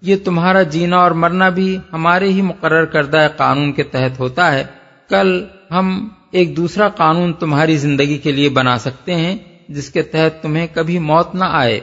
یہ 0.06 0.16
تمہارا 0.25 0.62
جینا 0.62 0.96
اور 0.96 1.11
مرنا 1.11 1.49
بھی 1.49 1.78
ہمارے 1.92 2.28
ہی 2.28 2.42
مقرر 2.42 2.84
کردہ 2.84 3.28
قانون 3.37 3.73
کے 3.73 3.82
تحت 3.82 4.20
ہوتا 4.20 4.52
ہے۔ 4.52 4.64
کل 5.08 5.44
ہم 5.70 6.08
ایک 6.30 6.56
دوسرا 6.56 6.88
قانون 6.88 7.32
تمہاری 7.32 7.76
زندگی 7.76 8.18
کے 8.18 8.32
لیے 8.32 8.49
بنا 8.49 8.78
سکتے 8.78 9.14
ہیں، 9.14 9.37
جس 9.68 9.90
کے 9.90 10.02
تحت 10.02 10.42
تمہیں 10.42 10.66
کبھی 10.75 10.99
موت 10.99 11.34
نہ 11.34 11.44
آئے۔ 11.44 11.80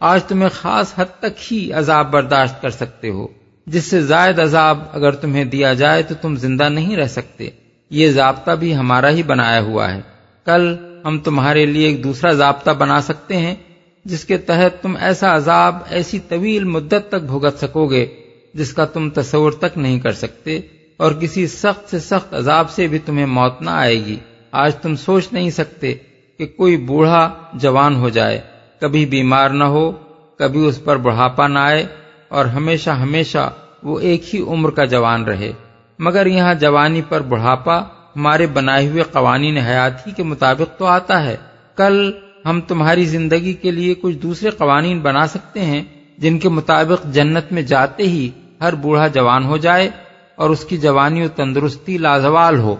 آج 0.00 0.24
تمہیں 0.24 0.48
خاص 0.48 0.92
حد 0.98 1.20
تک 1.20 1.52
ہی 1.52 1.72
عذاب 1.72 2.12
برداشت 2.12 2.62
کر 2.62 2.70
سکتے 2.70 3.10
ہو۔ 3.10 3.26
جس 3.66 3.84
سے 3.84 4.02
زائد 4.02 4.38
عذاب 4.38 4.78
اگر 4.92 5.12
تمہیں 5.12 5.44
دیا 5.44 5.72
جائے 5.72 6.02
تو 6.02 6.14
تم 6.14 6.36
زندہ 6.36 6.68
نہیں 6.68 6.96
رہ 6.96 7.06
سکتے۔ 7.06 7.50
یہ 7.90 8.10
ضابطہ 8.10 8.50
بھی 8.50 8.76
ہمارا 8.76 9.10
ہی 9.10 9.22
بنایا 9.22 9.60
ہوا 9.60 9.94
ہے۔ 9.94 10.00
کل 10.44 10.76
ہم 11.04 11.18
تمہارے 11.18 11.66
لیے 11.66 11.86
ایک 11.86 12.04
دوسرا 12.04 12.32
ضابطہ 12.32 12.70
بنا 12.70 13.00
سکتے 13.00 13.36
ہیں 13.36 13.54
جس 14.04 14.24
کے 14.24 14.38
تحت 14.38 14.82
تم 14.82 14.96
ایسا 15.00 15.36
عذاب، 15.36 15.76
ایسی 15.90 16.18
طویل 16.18 16.64
مدت 16.64 17.08
تک 17.08 17.14
بھگت 17.14 17.58
سکو 17.60 17.86
گے، 17.86 18.06
جس 18.54 18.72
کا 18.72 18.84
تم 18.84 19.10
تصور 19.10 19.52
تک 19.52 19.78
نہیں 19.78 20.00
کر 20.00 20.12
سکتے، 20.12 20.60
اور 20.96 21.12
کسی 21.12 21.46
سخت 21.46 21.90
سے 21.90 21.98
سخت 21.98 22.34
عذاب 22.34 22.70
سے 22.70 22.86
بھی 22.86 22.98
تمہیں 22.98 23.26
موت 23.26 23.62
نہ 23.62 23.70
آئے 23.70 24.06
گی۔ 24.06 24.16
آج 24.52 24.76
تم 24.76 24.96
سوچ 24.96 25.32
نہیں 25.32 25.50
سکتے 25.50 25.94
کہ 26.38 26.46
کوئی 26.46 26.76
بوڑھا 26.76 27.30
جوان 27.52 27.94
ہو 27.94 28.08
جائے۔ 28.08 28.40
کبھی 28.80 29.06
بیمار 29.06 29.50
نہ 29.50 29.64
ہو، 29.64 29.92
کبھی 30.38 30.66
اس 30.66 30.84
پر 30.84 30.96
بڑھاپا 30.96 31.46
نہ 31.46 31.58
آئے، 31.58 31.86
اور 32.28 32.44
ہمیشہ 32.44 32.90
ہمیشہ 32.90 33.52
وہ 33.82 34.00
ایک 34.00 34.34
ہی 34.34 34.40
عمر 34.40 34.70
کا 34.70 34.84
جوان 34.84 35.24
رہے۔ 35.24 35.52
مگر 35.98 36.26
یہاں 36.26 36.54
جوانی 36.54 37.02
پر 37.08 37.20
بڑھاپا 37.20 37.78
ہمارے 38.16 38.46
بنائے 38.46 38.88
ہوئے 38.88 39.02
قوانین 39.02 39.58
حیات 39.58 40.06
ہی 40.06 40.12
کے 40.12 40.22
مطابق 40.22 40.78
تو 40.78 40.86
آتا 40.86 41.24
ہے۔ 41.24 41.36
کل 41.76 42.12
ہم 42.46 42.60
تمہاری 42.60 43.04
زندگی 43.04 43.52
کے 43.52 43.70
لیے 43.70 43.94
کچھ 43.94 44.16
دوسرے 44.16 44.50
قوانین 44.50 44.98
بنا 44.98 45.26
سکتے 45.26 45.60
ہیں 45.60 45.82
جن 46.18 46.38
کے 46.38 46.48
مطابق 46.48 47.14
جنت 47.14 47.52
میں 47.52 47.62
جاتے 47.62 48.02
ہی 48.02 48.30
ہر 48.60 48.74
بوڑھا 48.74 49.08
جوان 49.08 49.44
ہو 49.44 49.56
جائے 49.56 49.90
اور 50.36 50.50
اس 50.50 50.64
کی 50.64 50.76
جوانی 50.76 51.24
و 51.24 51.28
تندرستی 51.28 51.98
لازوال 51.98 52.58
ہو۔ 52.58 52.76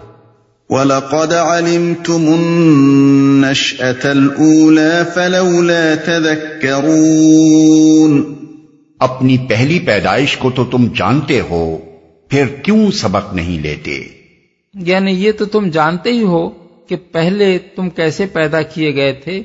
وَلَقَدْ 0.69 1.33
عَلِمْتُمُ 1.33 2.33
النَّشْأَةَ 2.33 4.09
الْأُولَى 4.09 5.01
فَلَوْلَا 5.15 5.95
تَذَكَّرُونَ۔ 6.05 8.33
اپنی 8.99 9.37
پہلی 9.37 9.79
پیدائش 9.79 10.37
کو 10.37 10.49
تو 10.49 10.65
تم 10.65 10.87
جانتے 10.95 11.41
ہو 11.41 11.77
پھر 12.29 12.45
کیوں 12.63 12.91
سبق 12.91 13.33
نہیں 13.33 13.59
لیتے؟ 13.59 14.03
یعنی 14.73 15.11
یہ 15.11 15.31
تو 15.31 15.45
تم 15.45 15.69
جانتے 15.69 16.11
ہی 16.11 16.23
ہو 16.23 16.62
کہ 16.89 16.95
پہلے 17.11 17.57
تم 17.57 17.89
کیسے 17.89 18.25
پیدا 18.25 18.61
کیے 18.61 18.95
گئے 18.95 19.13
تھے؟ 19.13 19.43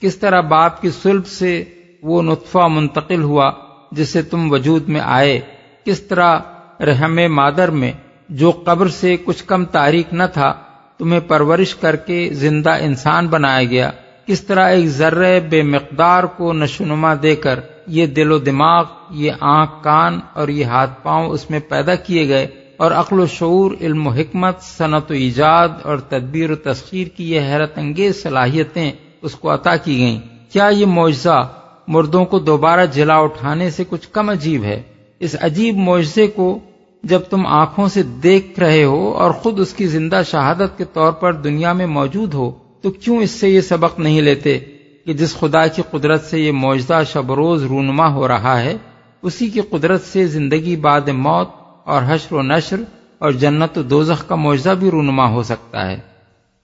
کس 0.00 0.16
طرح 0.16 0.40
باپ 0.40 0.82
کی 0.82 0.90
سلب 0.90 1.26
سے 1.26 1.64
وہ 2.02 2.22
نطفہ 2.22 2.68
منتقل 2.70 3.22
ہوا 3.22 3.52
جس 3.92 4.08
سے 4.08 4.22
تم 4.22 4.52
وجود 4.52 4.88
میں 4.88 5.00
آئے؟ 5.04 5.40
کس 5.84 6.00
طرح 6.00 6.38
رحم 6.80 7.20
مادر 7.28 7.68
میں 7.68 7.92
جو 8.28 8.50
قبر 8.50 8.88
سے 8.88 9.16
کچھ 9.24 9.44
کم 9.44 9.64
تاریخ 9.64 10.12
نہ 10.12 10.22
تھا، 10.32 10.52
تمہیں 10.98 11.20
پرورش 11.20 11.74
کر 11.74 11.96
کے 11.96 12.28
زندہ 12.32 12.70
انسان 12.70 13.26
بنایا 13.26 13.64
گیا؟ 13.64 13.90
کس 14.26 14.40
طرح 14.40 14.68
ایک 14.68 14.86
ذرے 14.86 15.40
بے 15.40 15.62
مقدار 15.62 16.24
کو 16.24 16.52
نشونما 16.52 17.14
دے 17.22 17.36
کر 17.36 17.60
یہ 17.86 18.06
دل 18.06 18.32
و 18.32 18.38
دماغ، 18.38 18.84
یہ 19.10 19.32
آنکھ، 19.40 19.72
کان 19.82 20.20
اور 20.32 20.48
یہ 20.48 20.64
ہاتھ 20.64 21.02
پاؤں 21.02 21.28
اس 21.28 21.50
میں 21.50 21.60
پیدا 21.68 21.94
کیے 21.94 22.28
گئے؟ 22.28 22.46
اور 22.80 22.90
عقل 22.90 23.20
و 23.20 23.26
شعور، 23.26 23.70
علم 23.80 24.06
و 24.06 24.10
حکمت، 24.10 24.62
صنعت 24.62 25.10
و 25.10 25.14
ایجاد 25.14 25.68
اور 25.82 25.98
تدبیر 25.98 26.50
و 26.50 26.54
تسخیر 26.54 27.08
کی 27.08 27.32
یہ 27.32 27.40
حیرت 27.40 27.78
انگیز 27.78 28.22
صلاحیتیں 28.22 28.92
اس 29.22 29.34
کو 29.34 29.54
عطا 29.54 29.76
کی 29.76 29.98
گئیں۔ 29.98 30.20
کیا 30.52 30.64
یہ 30.64 30.86
معجزہ 30.86 31.48
مردوں 31.88 32.24
کو 32.24 32.38
دوبارہ 32.38 32.86
جلا 32.86 33.16
اٹھانے 33.16 33.70
سے 33.70 33.84
کچھ 33.88 34.08
کم 34.12 34.28
عجیب 34.28 34.64
ہے؟ 34.64 34.82
اس 35.18 35.36
عجیب 35.40 35.76
معجزے 35.76 36.26
کو 36.26 36.58
جب 37.02 37.20
تم 37.30 37.46
آنکھوں 37.46 37.88
سے 37.88 38.02
دیکھ 38.02 38.60
رہے 38.60 38.84
ہو 38.84 39.12
اور 39.12 39.30
خود 39.30 39.60
اس 39.60 39.72
کی 39.72 39.86
زندہ 39.86 40.22
شہادت 40.30 40.78
کے 40.78 40.84
طور 40.92 41.12
پر 41.12 41.32
دنیا 41.32 41.72
میں 41.72 41.86
موجود 41.86 42.34
ہو، 42.34 42.50
تو 42.82 42.90
کیوں 42.90 43.18
اس 43.18 43.30
سے 43.30 43.48
یہ 43.48 43.60
سبق 43.60 43.98
نہیں 43.98 44.20
لیتے 44.20 44.58
کہ 45.04 45.12
جس 45.12 45.36
خدا 45.36 45.66
کی 45.66 45.82
قدرت 45.90 46.24
سے 46.24 46.40
یہ 46.40 46.52
معجزہ 46.52 47.02
شب 47.12 47.32
روز 47.32 47.64
رونما 47.64 48.14
ہو 48.14 48.28
رہا 48.28 48.60
ہے، 48.60 48.76
اسی 49.22 49.46
کی 49.46 49.60
قدرت 49.60 50.04
سے 50.04 50.26
زندگی 50.26 50.76
بعد 50.76 51.08
موت 51.08 51.59
اور 51.84 52.02
حشر 52.06 52.34
و 52.34 52.42
نشر 52.42 52.76
اور 53.18 53.32
جنت 53.32 53.78
و 53.78 53.82
دوزخ 53.82 54.28
کا 54.28 54.34
معجزہ 54.34 54.70
بھی 54.70 54.90
رونما 54.90 55.30
ہو 55.30 55.42
سکتا 55.42 55.90
ہے۔ 55.90 55.98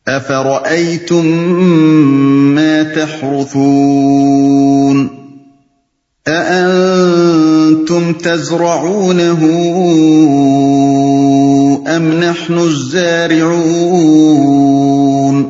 أَفَرَأَيْتُم 0.07 1.27
مَّا 2.55 2.83
تَحْرُثُونَ؟ 2.95 5.07
أَأَنتُمْ 6.29 8.13
تَزْرَعُونَهُ 8.23 9.47
أَمْ 11.97 11.99
نَحْنُ 11.99 12.59
الزَّارِعُونَ؟ 12.59 15.45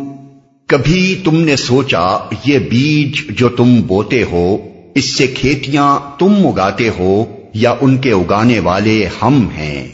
کبھی 0.67 1.21
تم 1.25 1.41
نے 1.41 1.57
سوچا 1.57 2.19
یہ 2.45 2.59
بیج 2.59 3.39
جو 3.39 3.49
تم 3.49 3.81
بوتے 3.87 4.23
ہو 4.23 4.57
اس 4.95 5.05
سے 5.05 5.27
کھیتیاں 5.27 5.99
تم 6.19 6.47
اگاتے 6.47 6.91
ہو 6.99 7.25
یا 7.59 7.75
ان 7.81 7.99
کے 7.99 8.13
اگانے 8.13 8.61
والے 8.61 9.09
ہم 9.23 9.49
ہیں۔ 9.49 9.89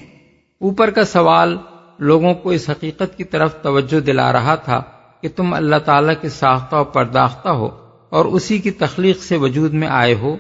اوپر 0.61 0.90
کا 0.90 1.04
سوال 1.04 1.57
لوگوں 1.99 2.35
کو 2.35 2.50
اس 2.50 2.71
حقیقت 2.71 3.16
کی 3.16 3.25
طرف 3.25 3.62
توجہ 3.62 4.00
دلا 4.00 4.33
رہا 4.33 4.54
تھا 4.54 4.83
کہ 5.21 5.28
تم 5.37 5.54
اللہ 5.54 5.76
تعالیٰ 5.76 6.14
کے 6.21 6.28
ساختہ 6.28 6.76
و 6.76 6.85
پرداختہ 6.85 7.49
ہو 7.49 7.69
اور 8.11 8.25
اسی 8.25 8.59
کی 8.59 8.71
تخلیق 8.71 9.23
سے 9.23 9.37
وجود 9.37 9.75
میں 9.75 9.88
آئے 9.88 10.14
ہو۔ 10.14 10.37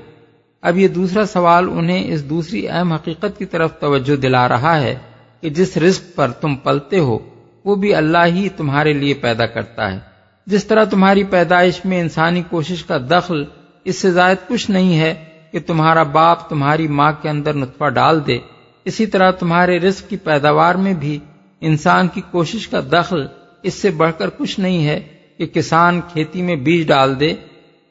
اب 0.62 0.78
یہ 0.78 0.88
دوسرا 0.88 1.24
سوال 1.24 1.68
انہیں 1.72 2.12
اس 2.12 2.30
دوسری 2.30 2.68
اہم 2.68 2.92
حقیقت 2.92 3.38
کی 3.38 3.44
طرف 3.44 3.78
توجہ 3.78 4.16
دلا 4.16 4.48
رہا 4.48 4.80
ہے 4.80 4.98
کہ 5.40 5.50
جس 5.50 5.76
رزق 5.76 6.14
پر 6.14 6.30
تم 6.30 6.56
پلتے 6.56 6.98
ہو، 6.98 7.18
وہ 7.64 7.74
بھی 7.74 7.94
اللہ 7.94 8.26
ہی 8.26 8.48
تمہارے 8.48 8.92
لیے 8.92 9.14
پیدا 9.14 9.46
کرتا 9.46 9.92
ہے۔ 9.92 9.98
جس 10.46 10.64
طرح 10.64 10.84
تمہاری 10.84 11.24
پیدائش 11.24 11.84
میں 11.84 12.00
انسانی 12.00 12.42
کوشش 12.50 12.84
کا 12.84 12.98
دخل 13.10 13.44
اس 13.84 13.96
سے 13.96 14.10
زائد 14.10 14.48
کچھ 14.48 14.70
نہیں 14.70 15.00
ہے 15.00 15.31
کہ 15.52 15.60
تمہارا 15.66 16.02
باپ 16.02 16.48
تمہاری 16.48 16.88
ماں 16.88 17.12
کے 17.22 17.28
اندر 17.28 17.54
نطفہ 17.54 17.88
ڈال 17.88 18.26
دے۔ 18.26 18.38
اسی 18.84 19.06
طرح 19.06 19.30
تمہارے 19.30 19.78
رزق 19.78 20.10
کی 20.10 20.16
پیداوار 20.16 20.74
میں 20.74 20.94
بھی 20.94 21.18
انسان 21.60 22.08
کی 22.08 22.20
کوشش 22.30 22.68
کا 22.68 22.80
دخل 22.92 23.26
اس 23.62 23.74
سے 23.74 23.90
بڑھ 23.90 24.12
کر 24.18 24.30
کچھ 24.30 24.60
نہیں 24.60 24.86
ہے 24.86 25.00
کہ 25.38 25.46
کسان 25.46 26.00
کھیتی 26.12 26.42
میں 26.42 26.56
بیج 26.56 26.88
ڈال 26.88 27.20
دے۔ 27.20 27.34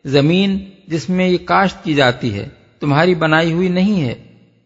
زمین 0.05 0.59
جس 0.87 1.09
میں 1.09 1.27
یہ 1.27 1.37
کاشت 1.45 1.83
کی 1.83 1.93
جاتی 1.93 2.33
ہے، 2.33 2.47
تمہاری 2.79 3.15
بنائی 3.15 3.53
ہوئی 3.53 3.69
نہیں 3.69 4.01
ہے۔ 4.01 4.15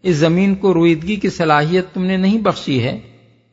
اس 0.03 0.15
زمین 0.15 0.55
کو 0.55 0.73
رویدگی 0.73 1.15
کی 1.15 1.29
صلاحیت 1.29 1.85
تم 1.93 2.03
نے 2.03 2.17
نہیں 2.17 2.37
بخشی 2.37 2.83
ہے۔ 2.83 2.99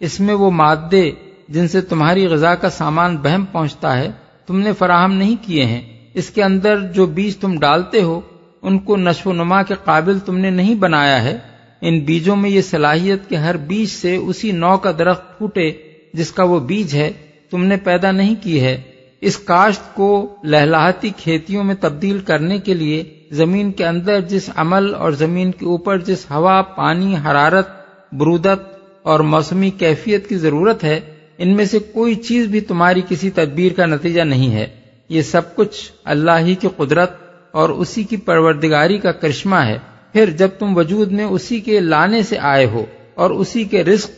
اس 0.00 0.20
میں 0.20 0.34
وہ 0.34 0.50
مادے 0.50 1.10
جن 1.48 1.68
سے 1.68 1.80
تمہاری 1.80 2.26
غذا 2.26 2.54
کا 2.54 2.70
سامان 2.70 3.16
بہم 3.16 3.44
پہنچتا 3.44 3.98
ہے، 3.98 4.12
تم 4.46 4.58
نے 4.58 4.72
فراہم 4.72 5.12
نہیں 5.12 5.36
کیے 5.42 5.64
ہیں۔ 5.64 5.80
اس 6.14 6.30
کے 6.30 6.42
اندر 6.42 6.78
جو 6.78 7.06
بیج 7.06 7.36
تم 7.36 7.58
ڈالتے 7.58 8.02
ہو 8.02 8.20
ان 8.62 8.78
کو 8.78 8.96
نشو 8.96 9.30
و 9.30 9.32
نما 9.32 9.62
کے 9.62 9.74
قابل 9.84 10.18
تم 10.18 10.38
نے 10.38 10.50
نہیں 10.50 10.74
بنایا 10.74 11.24
ہے۔ 11.24 11.38
ان 11.80 12.00
بیجوں 12.00 12.36
میں 12.36 12.50
یہ 12.50 12.60
صلاحیت 12.60 13.28
کہ 13.28 13.34
ہر 13.34 13.56
بیج 13.56 13.88
سے 13.88 14.16
اسی 14.16 14.52
نو 14.52 14.76
کا 14.76 14.90
درخت 14.98 15.38
پھوٹے 15.38 15.72
جس 16.14 16.32
کا 16.32 16.42
وہ 16.42 16.60
بیج 16.60 16.94
ہے، 16.94 17.12
تم 17.50 17.64
نے 17.64 17.76
پیدا 17.76 18.10
نہیں 18.10 18.34
کی 18.42 18.60
ہے۔ 18.60 18.82
اس 19.20 19.36
کاشت 19.36 19.94
کو 19.94 20.36
لہلاتی 20.44 21.10
کھیتیوں 21.16 21.64
میں 21.64 21.74
تبدیل 21.80 22.18
کرنے 22.18 22.58
کے 22.58 22.74
لیے 22.74 23.04
زمین 23.30 23.72
کے 23.72 23.86
اندر 23.86 24.20
جس 24.20 24.50
عمل 24.56 24.94
اور 24.94 25.12
زمین 25.12 25.50
کے 25.50 25.66
اوپر 25.66 25.98
جس 25.98 26.30
ہوا، 26.30 26.62
پانی، 26.62 27.16
حرارت، 27.16 27.68
برودت 28.12 28.78
اور 29.02 29.20
موسمی 29.20 29.70
کیفیت 29.70 30.28
کی 30.28 30.36
ضرورت 30.36 30.84
ہے، 30.84 31.00
ان 31.38 31.56
میں 31.56 31.64
سے 31.64 31.78
کوئی 31.78 32.14
چیز 32.14 32.46
بھی 32.46 32.60
تمہاری 32.60 33.02
کسی 33.08 33.30
تدبیر 33.30 33.72
کا 33.72 33.86
نتیجہ 33.86 34.22
نہیں 34.22 34.52
ہے۔ 34.52 34.66
یہ 35.08 35.22
سب 35.22 35.56
کچھ 35.56 35.92
اللہ 36.04 36.38
ہی 36.38 36.54
کی 36.54 36.68
قدرت 36.76 37.31
اور 37.52 37.68
اسی 37.68 38.02
کی 38.02 38.16
پروردگاری 38.16 38.98
کا 38.98 39.12
کرشمہ 39.12 39.56
ہے۔ 39.56 39.78
پھر 40.12 40.30
جب 40.30 40.48
تم 40.58 40.76
وجود 40.76 41.12
میں 41.12 41.24
اسی 41.24 41.60
کے 41.60 41.80
لانے 41.80 42.22
سے 42.22 42.38
آئے 42.38 42.66
ہو 42.66 42.84
اور 43.14 43.30
اسی 43.30 43.64
کے 43.64 43.84
رزق 43.84 44.10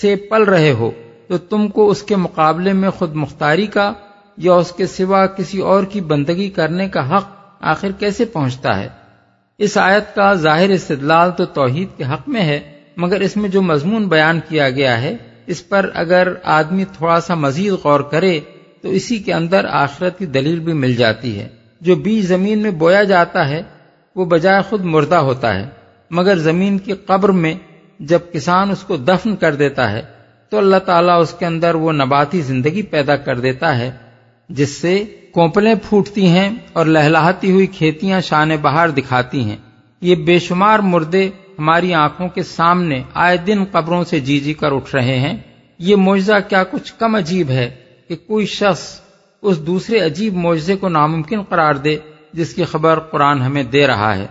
سے 0.00 0.16
پل 0.16 0.42
رہے 0.42 0.72
ہو، 0.72 0.90
تو 1.28 1.38
تم 1.38 1.68
کو 1.68 1.90
اس 1.90 2.02
کے 2.02 2.16
مقابلے 2.16 2.72
میں 2.72 2.90
خود 2.90 3.14
مختاری 3.14 3.66
کا 3.66 3.92
یا 4.36 4.52
اس 4.52 4.72
کے 4.72 4.86
سوا 4.86 5.26
کسی 5.26 5.58
اور 5.58 5.84
کی 5.84 6.00
بندگی 6.00 6.50
کرنے 6.50 6.88
کا 6.88 7.16
حق 7.16 7.24
آخر 7.60 7.88
کیسے 7.98 8.24
پہنچتا 8.24 8.80
ہے؟ 8.80 8.88
اس 9.58 9.78
آیت 9.78 10.14
کا 10.14 10.34
ظاہر 10.34 10.70
استدلال 10.70 11.30
تو 11.30 11.44
توحید 11.44 11.88
کے 11.96 12.04
حق 12.04 12.28
میں 12.28 12.42
ہے، 12.42 12.60
مگر 12.96 13.20
اس 13.20 13.36
میں 13.36 13.48
جو 13.48 13.62
مضمون 13.62 14.08
بیان 14.08 14.40
کیا 14.48 14.70
گیا 14.70 15.02
ہے، 15.02 15.16
اس 15.46 15.68
پر 15.68 15.90
اگر 15.94 16.32
آدمی 16.42 16.84
تھوڑا 16.84 17.20
سا 17.20 17.34
مزید 17.34 17.72
غور 17.72 18.00
کرے، 18.00 18.40
تو 18.82 18.88
اسی 18.88 19.18
کے 19.18 19.32
اندر 19.32 19.64
آخرت 19.64 20.18
کی 20.18 20.26
دلیل 20.26 20.60
بھی 20.60 20.72
مل 20.72 20.94
جاتی 20.94 21.40
ہے۔ 21.40 21.48
جو 21.82 21.96
بیج 21.96 22.26
زمین 22.26 22.58
میں 22.58 22.70
بویا 22.70 23.02
جاتا 23.02 23.48
ہے، 23.48 23.62
وہ 24.16 24.24
بجائے 24.24 24.60
خود 24.68 24.84
مردہ 24.84 25.14
ہوتا 25.14 25.54
ہے۔ 25.54 25.68
مگر 26.10 26.38
زمین 26.38 26.78
کی 26.78 26.92
قبر 26.92 27.28
میں 27.28 27.54
جب 28.00 28.18
کسان 28.32 28.70
اس 28.70 28.82
کو 28.82 28.96
دفن 28.96 29.36
کر 29.36 29.54
دیتا 29.54 29.92
ہے، 29.92 30.02
تو 30.50 30.58
اللہ 30.58 30.76
تعالیٰ 30.76 31.20
اس 31.20 31.34
کے 31.38 31.46
اندر 31.46 31.74
وہ 31.74 31.92
نباتی 31.92 32.40
زندگی 32.40 32.82
پیدا 32.82 33.16
کر 33.16 33.40
دیتا 33.40 33.78
ہے، 33.78 33.90
جس 34.48 34.70
سے 34.70 35.04
کوپلیں 35.32 35.74
پھوٹتی 35.88 36.26
ہیں 36.26 36.50
اور 36.72 36.86
لہلاتی 36.86 37.50
ہوئی 37.50 37.66
کھیتیاں 37.66 38.20
شان 38.20 38.50
بہار 38.62 38.88
دکھاتی 38.88 39.44
ہیں۔ 39.44 39.56
یہ 40.00 40.14
بے 40.14 40.38
شمار 40.38 40.78
مردے 40.78 41.30
ہماری 41.58 41.94
آنکھوں 41.94 42.28
کے 42.28 42.42
سامنے 42.42 43.02
آئے 43.14 43.36
دن 43.36 43.64
قبروں 43.70 44.04
سے 44.04 44.20
جی 44.20 44.40
جی 44.40 44.54
کر 44.54 44.72
اٹھ 44.72 44.94
رہے 44.94 45.18
ہیں۔ 45.18 45.36
یہ 45.78 45.96
معجزہ 45.96 46.38
کیا 46.48 46.64
کچھ 46.64 46.92
کم 46.98 47.14
عجیب 47.14 47.50
ہے 47.50 47.70
کہ 48.08 48.16
کوئی 48.16 48.46
شخص 48.46 49.01
اس 49.42 49.58
دوسرے 49.58 50.00
عجیب 50.00 50.36
معجزے 50.36 50.76
کو 50.76 50.88
ناممکن 50.88 51.42
قرار 51.42 51.74
دے 51.74 51.96
جس 52.32 52.54
کی 52.54 52.64
خبر 52.64 52.98
قرآن 52.98 53.42
ہمیں 53.42 53.62
دے 53.62 53.86
رہا 53.86 54.16
ہے 54.16 54.26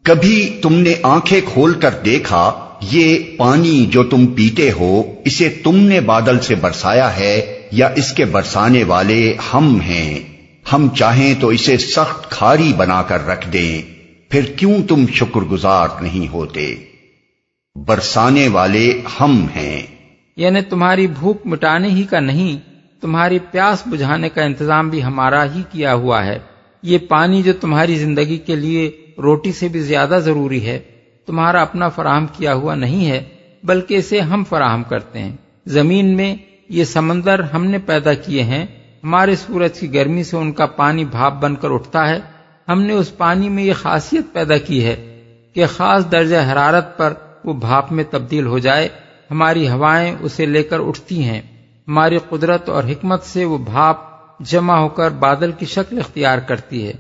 کبھی 0.04 0.60
تم 0.62 0.74
نے 0.74 0.94
آنکھیں 1.04 1.42
کھول 1.46 1.74
کر 1.74 1.90
دیکھا 2.06 2.52
یہ 2.82 3.20
پانی 3.38 3.88
جو 3.92 4.04
تم 4.04 4.26
پیتے 4.26 4.72
ہو، 4.72 5.14
اسے 5.26 5.50
تم 5.50 5.76
نے 5.76 6.00
بادل 6.00 6.40
سے 6.40 6.56
برسایا 6.56 7.18
ہے 7.18 7.64
یا 7.72 7.90
اس 7.96 8.12
کے 8.12 8.26
برسانے 8.26 8.84
والے 8.84 9.34
ہم 9.54 9.82
ہیں؟ 9.82 10.20
ہم 10.74 10.88
چاہیں 10.98 11.34
تو 11.40 11.48
اسے 11.48 11.78
سخت 11.78 12.30
کھاری 12.30 12.74
بنا 12.78 13.02
کر 13.02 13.28
رکھ 13.28 13.54
دیں۔ 13.54 13.82
پھر 14.30 14.42
کیوں 14.42 14.88
تم 14.88 15.06
شکر 15.14 15.40
گزار 15.40 15.88
نہیں 16.02 16.28
ہوتے؟ 16.28 16.76
برسانے 17.86 18.48
والے 18.48 19.02
ہم 19.22 19.48
ہیں۔ 19.56 19.82
یعنی 20.36 20.62
تمہاری 20.62 21.08
بھوک 21.08 21.38
مٹانے 21.46 21.88
ہی 21.88 22.04
کا 22.04 22.20
نہیں، 22.20 22.58
تمہاری 23.02 23.40
پیاس 23.40 23.84
بجھانے 23.86 24.30
کا 24.30 24.44
انتظام 24.44 24.90
بھی 24.90 25.04
ہمارا 25.04 25.44
ہی 25.56 25.62
کیا 25.72 25.94
ہوا 25.94 26.26
ہے۔ 26.26 26.40
یہ 26.84 26.98
پانی 26.98 27.44
جو 27.44 27.54
تمہاری 27.54 27.96
زندگی 27.96 28.38
کے 28.38 28.56
لیے 28.56 28.92
روٹی 29.18 29.52
سے 29.52 29.68
بھی 29.68 29.80
زیادہ 29.80 30.20
ضروری 30.24 30.66
ہے، 30.66 30.80
تمہارا 31.26 31.62
اپنا 31.62 31.90
فراہم 31.90 32.26
کیا 32.28 32.54
ہوا 32.54 32.76
نہیں 32.76 33.12
ہے، 33.12 33.24
بلکہ 33.64 33.96
اسے 33.96 34.20
ہم 34.20 34.44
فراہم 34.50 34.84
کرتے 34.84 35.20
ہیں۔ 35.20 35.36
زمین 35.66 36.18
میں 36.18 36.36
یہ 36.70 36.84
سمندر 36.84 37.40
ہم 37.40 37.66
نے 37.66 37.78
پیدا 37.78 38.14
کیے 38.14 38.44
ہیں، 38.44 38.66
ہمارے 39.04 39.36
سورج 39.36 39.80
کی 39.80 39.94
گرمی 39.94 40.24
سے 40.24 40.38
ان 40.38 40.52
کا 40.52 40.66
پانی 40.66 41.06
بھاپ 41.06 41.34
بن 41.42 41.56
کر 41.56 41.72
اٹھتا 41.72 42.10
ہے۔ 42.10 42.20
ہم 42.68 42.82
نے 42.82 42.94
اس 42.94 43.18
پانی 43.18 43.50
میں 43.50 43.64
یہ 43.64 43.74
خاصیت 43.74 44.34
پیدا 44.34 44.58
کی 44.58 44.86
ہے 44.86 45.22
کہ 45.54 45.66
خاص 45.66 46.12
درجہ 46.12 46.38
حرارت 46.52 46.98
پر 46.98 47.14
وہ 47.48 47.54
بھاپ 47.54 47.92
میں 47.92 48.04
تبدیل 48.12 48.46
ہو 48.46 48.60
جائے، 48.60 48.90
ہماری 49.32 49.70
ہوائیں 49.70 50.16
اسے 50.20 50.46
لے 50.46 50.64
کر 50.64 50.80
اٹھتی 50.80 51.24
ہیں۔ 51.24 51.42
ہماری 51.88 52.18
قدرت 52.30 52.70
اور 52.70 52.84
حکمت 52.84 53.24
سے 53.24 53.46
وہ 53.46 53.58
بھاپ 53.58 53.98
جمع 54.40 54.78
ہو 54.78 54.90
کر 54.90 55.12
بادل 55.12 55.52
کی 55.52 55.66
شکل 55.66 56.00
اختیار 56.00 56.38
کرتی 56.38 56.88
ہے۔ 56.88 56.94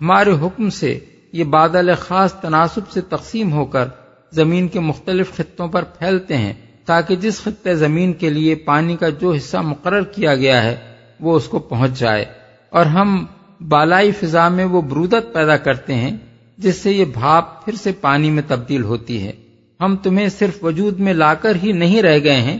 ہمارے 0.00 0.30
حکم 0.30 0.70
سے 0.70 0.98
یہ 1.32 1.44
بادل 1.44 1.94
خاص 1.94 2.32
تناسب 2.32 2.90
سے 2.90 3.00
تقسیم 3.00 3.52
ہو 3.52 3.64
کر 3.64 3.88
زمین 4.32 4.68
کے 4.68 4.80
مختلف 4.80 5.36
خطوں 5.36 5.68
پر 5.68 5.84
پھیلتے 5.84 6.36
ہیں، 6.36 6.52
تاکہ 6.84 7.16
جس 7.16 7.42
خطے 7.42 7.74
زمین 7.74 8.12
کے 8.12 8.30
لیے 8.30 8.54
پانی 8.54 8.96
کا 8.96 9.08
جو 9.08 9.32
حصہ 9.32 9.56
مقرر 9.56 10.02
کیا 10.02 10.34
گیا 10.34 10.62
ہے، 10.62 10.76
وہ 11.20 11.36
اس 11.36 11.44
کو 11.44 11.58
پہنچ 11.58 11.98
جائے۔ 11.98 12.24
اور 12.70 12.86
ہم 12.86 13.26
بالائی 13.68 14.12
فضا 14.12 14.48
میں 14.48 14.64
وہ 14.64 14.82
برودت 14.82 15.34
پیدا 15.34 15.56
کرتے 15.56 15.94
ہیں، 15.94 16.16
جس 16.58 16.76
سے 16.76 16.92
یہ 16.92 17.04
بھاپ 17.04 17.64
پھر 17.64 17.74
سے 17.74 17.92
پانی 17.92 18.30
میں 18.30 18.42
تبدیل 18.48 18.82
ہوتی 18.82 19.26
ہے۔ 19.26 19.32
ہم 19.80 19.96
تمہیں 19.96 20.28
صرف 20.28 20.64
وجود 20.64 21.00
میں 21.00 21.14
لا 21.14 21.34
کر 21.34 21.52
ہی 21.62 21.72
نہیں 21.72 22.02
رہ 22.02 22.18
گئے 22.24 22.40
ہیں، 22.40 22.58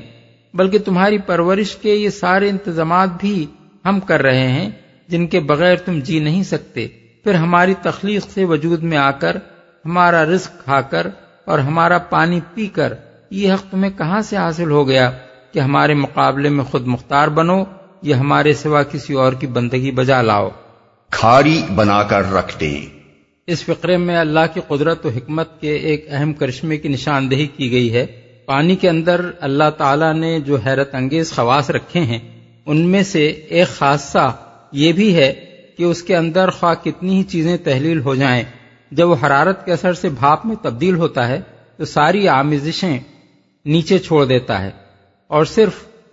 بلکہ 0.55 0.79
تمہاری 0.79 1.19
پرورش 1.19 1.77
کے 1.77 1.95
یہ 1.95 2.09
سارے 2.09 2.49
انتظامات 2.49 3.09
بھی 3.21 3.47
ہم 3.85 4.01
کر 4.01 4.23
رہے 4.23 4.49
ہیں، 4.49 4.71
جن 5.09 5.27
کے 5.27 5.41
بغیر 5.41 5.77
تم 5.77 6.01
جی 6.01 6.19
نہیں 6.19 6.43
سکتے۔ 6.43 6.89
پھر 7.25 7.35
ہماری 7.35 7.75
تخلیق 7.83 8.31
سے 8.31 8.45
وجود 8.45 8.83
میں 8.83 8.99
آ 8.99 9.11
کر، 9.11 9.37
ہمارا 9.85 10.25
رزق 10.25 10.65
کھا 10.65 10.81
کر 10.81 11.07
اور 11.45 11.59
ہمارا 11.59 11.99
پانی 11.99 12.41
پی 12.55 12.67
کر، 12.67 12.93
یہ 13.31 13.53
حق 13.53 13.71
تمہیں 13.71 13.99
کہاں 13.99 14.21
سے 14.21 14.37
حاصل 14.37 14.71
ہو 14.71 14.89
گیا 14.89 15.11
کہ 15.53 15.59
ہمارے 15.59 15.95
مقابلے 15.95 16.49
میں 16.49 16.65
خود 16.65 16.87
مختار 16.87 17.29
بنو 17.29 17.65
یا 18.03 18.21
ہمارے 18.21 18.55
سوا 18.55 18.83
کسی 18.83 19.15
اور 19.15 19.33
کی 19.33 19.47
بندگی 19.47 19.91
بجا 19.91 20.23
لاؤ؟ 20.23 20.51
کھاری 21.11 21.63
بنا 21.75 22.03
کر 22.03 22.33
رکھ 22.33 22.61
دیں۔ 22.61 22.94
اس 23.47 23.65
فقرے 23.65 23.97
میں 23.97 24.17
اللہ 24.17 24.41
کی 24.55 24.61
قدرت 24.69 25.07
و 25.07 25.09
حکمت 25.09 25.61
کے 25.61 25.75
ایک 25.77 26.07
اہم 26.11 26.33
کرشمے 26.33 26.77
کی 26.77 26.89
نشاندہی 26.89 27.47
کی 27.47 27.71
گئی 27.71 27.93
ہے۔ 27.93 28.07
پانی 28.47 28.77
کے 28.77 28.89
اندر 28.89 29.31
اللہ 29.41 29.71
تعالی 29.79 30.13
نے 30.19 30.41
جو 30.41 30.57
حیرت 30.57 30.95
انگیز 30.95 31.33
خواص 31.33 31.71
رکھے 31.71 32.01
ہیں، 32.01 32.19
ان 32.67 32.81
میں 32.81 33.03
سے 33.03 33.27
ایک 33.29 33.69
خاصہ 33.69 34.37
یہ 34.73 34.93
بھی 34.93 35.17
ہے 35.17 35.33
کہ 35.79 35.83
اس 35.83 36.03
کے 36.03 36.17
اندر 36.17 36.51
خواہ 36.51 36.75
کتنی 36.85 37.19
ہی 37.19 37.23
چیزیں 37.23 37.57
تحلیل 37.57 38.01
ہو 38.01 38.15
جائیں، 38.15 38.45
جب 38.91 39.09
وہ 39.09 39.17
حرارت 39.23 39.65
کے 39.65 39.73
اثر 39.73 39.93
سے 39.93 40.09
بھاپ 40.09 40.47
میں 40.47 40.57
تبدیل 40.63 40.95
ہوتا 40.95 41.29
ہے، 41.29 41.41
تو 41.77 41.85
ساری 41.85 42.29
آمیزشیں 42.29 42.99
نیچے 43.65 43.99
چھوڑ 43.99 44.25
دیتا 44.25 44.63
ہے 44.63 44.71
اور 45.27 45.45
صرف 45.45 45.73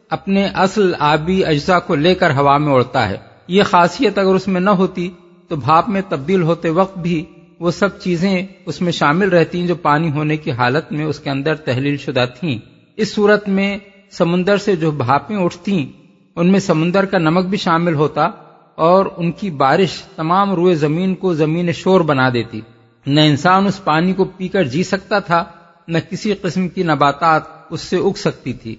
اپنے 0.09 0.47
اصل 0.53 0.93
آبی 0.99 1.45
اجزاء 1.45 1.79
کو 1.79 1.95
لے 1.95 2.15
کر 2.15 2.31
ہوا 2.35 2.57
میں 2.57 2.73
اڑتا 2.73 3.09
ہے۔ 3.09 3.17
یہ 3.47 3.63
خاصیت 3.63 4.17
اگر 4.17 4.35
اس 4.35 4.47
میں 4.47 4.61
نہ 4.61 4.69
ہوتی 4.69 5.09
تو 5.51 5.57
بھاپ 5.57 5.89
میں 5.89 6.01
تبدیل 6.09 6.41
ہوتے 6.41 6.69
وقت 6.69 6.97
بھی 6.97 7.25
وہ 7.59 7.71
سب 7.71 7.99
چیزیں 7.99 8.45
اس 8.65 8.81
میں 8.81 8.91
شامل 8.91 9.29
رہتی 9.29 9.67
جو 9.67 9.75
پانی 9.75 10.11
ہونے 10.11 10.37
کی 10.37 10.51
حالت 10.51 10.91
میں 10.91 11.05
اس 11.05 11.19
کے 11.19 11.29
اندر 11.29 11.55
تحلیل 11.55 11.97
شدہ 11.97 12.25
تھیں۔ 12.39 12.59
اس 12.97 13.13
صورت 13.13 13.49
میں 13.49 13.77
سمندر 14.11 14.57
سے 14.57 14.75
جو 14.75 14.91
بھاپیں 14.91 15.37
اٹھتی 15.37 15.91
ان 16.35 16.51
میں 16.51 16.59
سمندر 16.59 17.05
کا 17.05 17.17
نمک 17.17 17.45
بھی 17.45 17.57
شامل 17.57 17.93
ہوتا 17.93 18.29
اور 18.75 19.05
ان 19.17 19.31
کی 19.31 19.49
بارش 19.49 20.01
تمام 20.15 20.53
روئے 20.53 20.75
زمین 20.75 21.15
کو 21.15 21.33
زمین 21.33 21.71
شور 21.71 22.01
بنا 22.01 22.29
دیتی۔ 22.29 22.61
نہ 23.05 23.21
انسان 23.21 23.65
اس 23.65 23.83
پانی 23.83 24.13
کو 24.13 24.23
پی 24.23 24.47
کر 24.47 24.63
جی 24.63 24.83
سکتا 24.83 25.19
تھا، 25.19 25.43
نہ 25.87 25.97
کسی 26.09 26.33
قسم 26.33 26.67
کی 26.67 26.83
نباتات 26.83 27.41
اس 27.69 27.81
سے 27.81 27.97
اگ 27.97 28.17
سکتی 28.17 28.53
تھی۔ 28.53 28.75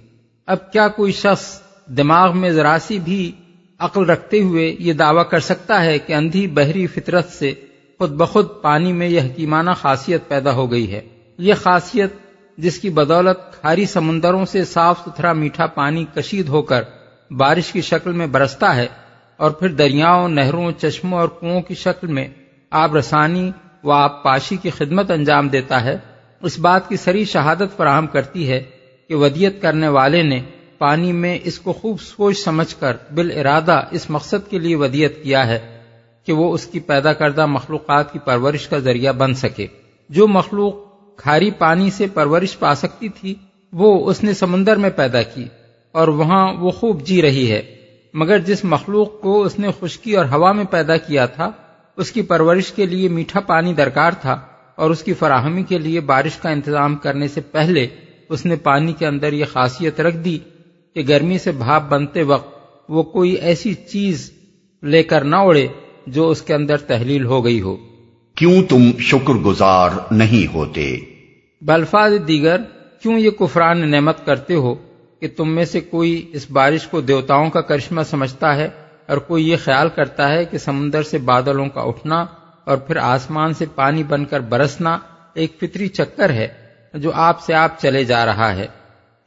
اب 0.47 0.71
کیا 0.71 0.87
کوئی 0.87 1.11
شخص 1.11 1.61
دماغ 1.87 2.37
میں 2.37 2.49
ذرا 2.49 2.77
سی 2.81 2.99
بھی 2.99 3.31
عقل 3.79 4.05
رکھتے 4.05 4.41
ہوئے 4.41 4.75
یہ 4.79 4.93
دعویٰ 4.93 5.29
کر 5.29 5.39
سکتا 5.39 5.85
ہے 5.85 5.99
کہ 5.99 6.13
اندھی 6.13 6.47
بحری 6.47 6.87
فطرت 6.87 7.29
سے 7.29 7.53
خود 7.99 8.11
بخود 8.11 8.47
پانی 8.61 8.93
میں 8.93 9.07
یہ 9.07 9.21
حکیمانہ 9.21 9.71
خاصیت 9.71 10.27
پیدا 10.27 10.53
ہو 10.53 10.71
گئی 10.71 10.91
ہے۔ 10.91 11.01
یہ 11.37 11.53
خاصیت 11.53 12.13
جس 12.57 12.79
کی 12.79 12.89
بدولت 12.89 13.61
کھاری 13.61 13.85
سمندروں 13.85 14.45
سے 14.45 14.65
صاف 14.65 14.99
ستھرا 14.99 15.33
میٹھا 15.33 15.65
پانی 15.65 16.05
کشید 16.15 16.49
ہو 16.49 16.61
کر 16.61 16.81
بارش 17.31 17.71
کی 17.71 17.81
شکل 17.81 18.11
میں 18.11 18.27
برستا 18.27 18.75
ہے 18.75 18.87
اور 19.37 19.51
پھر 19.51 19.67
دریاؤں، 19.67 20.29
نہروں، 20.29 20.71
چشموں 20.71 21.19
اور 21.19 21.27
کنووں 21.27 21.61
کی 21.61 21.75
شکل 21.75 22.07
میں 22.07 22.27
آب 22.71 22.95
رسانی 22.95 23.51
و 23.83 23.91
آب 23.91 24.23
پاشی 24.23 24.55
کی 24.55 24.69
خدمت 24.69 25.11
انجام 25.11 25.47
دیتا 25.47 25.83
ہے۔ 25.83 25.97
اس 26.41 26.59
بات 26.59 26.89
کی 26.89 26.97
سری 26.97 27.25
شہادت 27.25 27.77
فراہم 27.77 28.07
کرتی 28.07 28.49
ہے 28.49 28.63
کہ 29.07 29.15
ودیت 29.15 29.61
کرنے 29.61 29.87
والے 29.87 30.23
نے 30.23 30.41
پانی 30.83 31.11
میں 31.11 31.39
اس 31.43 31.59
کو 31.59 31.73
خوب 31.73 32.01
سوچ 32.01 32.37
سمجھ 32.37 32.75
کر 32.79 32.97
بال 33.13 33.31
ارادہ 33.39 33.81
اس 33.91 34.09
مقصد 34.09 34.49
کے 34.49 34.59
لیے 34.59 34.75
ودیت 34.75 35.23
کیا 35.23 35.47
ہے 35.47 35.77
کہ 36.25 36.33
وہ 36.33 36.53
اس 36.53 36.65
کی 36.65 36.79
پیدا 36.79 37.13
کردہ 37.13 37.45
مخلوقات 37.45 38.13
کی 38.13 38.19
پرورش 38.19 38.67
کا 38.67 38.77
ذریعہ 38.77 39.11
بن 39.11 39.33
سکے۔ 39.33 39.67
جو 40.09 40.27
مخلوق 40.27 40.73
کھاری 41.17 41.51
پانی 41.51 41.89
سے 41.89 42.05
پرورش 42.13 42.59
پا 42.59 42.75
سکتی 42.75 43.09
تھی، 43.09 43.35
وہ 43.73 44.09
اس 44.09 44.23
نے 44.23 44.33
سمندر 44.33 44.75
میں 44.75 44.89
پیدا 44.89 45.21
کی 45.21 45.45
اور 45.91 46.07
وہاں 46.07 46.53
وہ 46.53 46.71
خوب 46.71 47.03
جی 47.03 47.21
رہی 47.21 47.51
ہے۔ 47.51 47.61
مگر 48.13 48.39
جس 48.39 48.63
مخلوق 48.63 49.21
کو 49.21 49.43
اس 49.43 49.59
نے 49.59 49.67
خشکی 49.79 50.15
اور 50.15 50.25
ہوا 50.25 50.51
میں 50.51 50.65
پیدا 50.65 50.97
کیا 50.97 51.25
تھا، 51.25 51.51
اس 51.97 52.11
کی 52.11 52.21
پرورش 52.21 52.71
کے 52.71 52.85
لیے 52.85 53.09
میٹھا 53.09 53.39
پانی 53.39 53.73
درکار 53.73 54.11
تھا 54.11 54.39
اور 54.75 54.89
اس 54.89 55.03
کی 55.03 55.13
فراہمی 55.13 55.63
کے 55.63 55.77
لیے 55.77 55.99
بارش 55.99 56.37
کا 56.37 56.49
انتظام 56.49 56.95
کرنے 56.95 57.27
سے 57.27 57.41
پہلے 57.41 57.87
اس 58.29 58.45
نے 58.45 58.55
پانی 58.55 58.93
کے 58.93 59.07
اندر 59.07 59.33
یہ 59.33 59.45
خاصیت 59.53 59.99
رکھ 59.99 60.17
دی 60.17 60.39
کہ 60.95 61.03
گرمی 61.07 61.37
سے 61.37 61.51
بھاپ 61.51 61.83
بنتے 61.83 62.23
وقت 62.23 62.53
وہ 62.89 63.03
کوئی 63.03 63.31
ایسی 63.31 63.73
چیز 63.73 64.31
لے 64.83 65.03
کر 65.03 65.23
نہ 65.23 65.35
اڑے 65.35 65.67
جو 66.07 66.29
اس 66.29 66.41
کے 66.41 66.53
اندر 66.53 66.77
تحلیل 66.77 67.25
ہو 67.25 67.45
گئی 67.45 67.61
ہو۔ 67.61 67.77
کیوں 68.35 68.63
تم 68.63 68.91
شکر 68.99 69.33
گزار 69.33 69.89
نہیں 70.11 70.53
ہوتے؟ 70.53 70.97
بلفاظ 71.61 72.13
دیگر 72.27 72.57
کیوں 73.01 73.19
یہ 73.19 73.29
کفران 73.29 73.91
نعمت 73.91 74.25
کرتے 74.25 74.53
ہو 74.53 74.75
کہ 75.19 75.27
تم 75.37 75.55
میں 75.55 75.65
سے 75.65 75.79
کوئی 75.79 76.29
اس 76.33 76.51
بارش 76.51 76.87
کو 76.87 77.01
دیوتاؤں 77.01 77.49
کا 77.49 77.61
کرشمہ 77.61 78.01
سمجھتا 78.09 78.55
ہے 78.55 78.69
اور 79.07 79.17
کوئی 79.17 79.49
یہ 79.49 79.55
خیال 79.63 79.89
کرتا 79.95 80.29
ہے 80.29 80.45
کہ 80.45 80.57
سمندر 80.57 81.03
سے 81.03 81.17
بادلوں 81.17 81.69
کا 81.69 81.81
اٹھنا 81.81 82.25
اور 82.65 82.77
پھر 82.77 82.97
آسمان 82.97 83.53
سے 83.53 83.65
پانی 83.75 84.03
بن 84.03 84.25
کر 84.25 84.39
برسنا 84.39 84.97
ایک 85.33 85.53
فطری 85.57 85.87
چکر 85.87 86.29
ہے 86.29 86.47
جو 86.93 87.11
آپ 87.13 87.41
سے 87.41 87.53
آپ 87.53 87.81
چلے 87.81 88.03
جا 88.03 88.25
رہا 88.25 88.55
ہے 88.55 88.67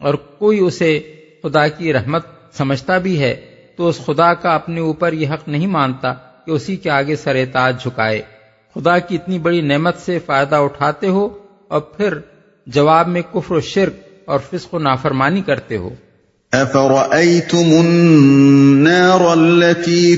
اور 0.00 0.14
کوئی 0.14 0.58
اسے 0.58 1.15
خدا 1.46 1.68
کی 1.68 1.92
رحمت 1.92 2.22
سمجھتا 2.52 2.98
بھی 2.98 3.20
ہے 3.20 3.36
تو 3.76 3.88
اس 3.88 3.98
خدا 4.06 4.34
کا 4.34 4.54
اپنے 4.54 4.80
اوپر 4.80 5.12
یہ 5.12 5.28
حق 5.28 5.48
نہیں 5.48 5.66
مانتا 5.66 6.12
کہ 6.46 6.50
اسی 6.50 6.76
کے 6.76 6.90
آگے 6.90 7.16
سر 7.16 7.44
تاج 7.52 7.82
جھکائے۔ 7.82 8.22
خدا 8.74 8.98
کی 8.98 9.14
اتنی 9.14 9.38
بڑی 9.38 9.60
نعمت 9.60 9.96
سے 9.98 10.18
فائدہ 10.26 10.54
اٹھاتے 10.54 11.08
ہو 11.08 11.28
اور 11.68 11.80
پھر 11.80 12.14
جواب 12.66 13.08
میں 13.08 13.22
کفر 13.32 13.54
و 13.54 13.60
شرک 13.60 13.92
اور 14.24 14.38
فسق 14.50 14.74
و 14.74 14.78
نافرمانی 14.78 15.40
کرتے 15.40 15.76
ہو۔ 15.76 15.90
افرأيتم 16.52 17.70
النار 17.78 19.20
التي 19.20 20.16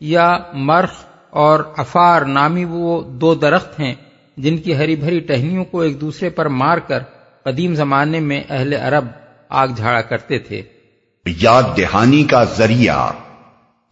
یا 0.00 0.38
مرخ 0.52 0.90
اور 1.30 1.60
افار 1.76 2.22
نامی 2.22 2.64
وہ 2.64 3.02
دو 3.02 3.34
درخت 3.34 3.80
ہیں 3.80 3.94
جن 4.36 4.56
کی 4.56 4.76
ہری 4.76 4.96
بھری 4.96 5.20
ٹہنیوں 5.20 5.64
کو 5.64 5.80
ایک 5.80 6.00
دوسرے 6.00 6.30
پر 6.30 6.48
مار 6.48 6.78
کر 6.78 6.98
قدیم 7.44 7.74
زمانے 7.74 8.20
میں 8.20 8.42
اہل 8.50 8.72
عرب 8.72 9.04
آگ 9.48 9.68
جھاڑا 9.68 10.00
کرتے 10.00 10.38
تھے۔ 10.38 10.62
یاد 11.26 11.62
دہانی 11.76 12.24
کا 12.24 12.44
ذریعہ۔ 12.44 13.10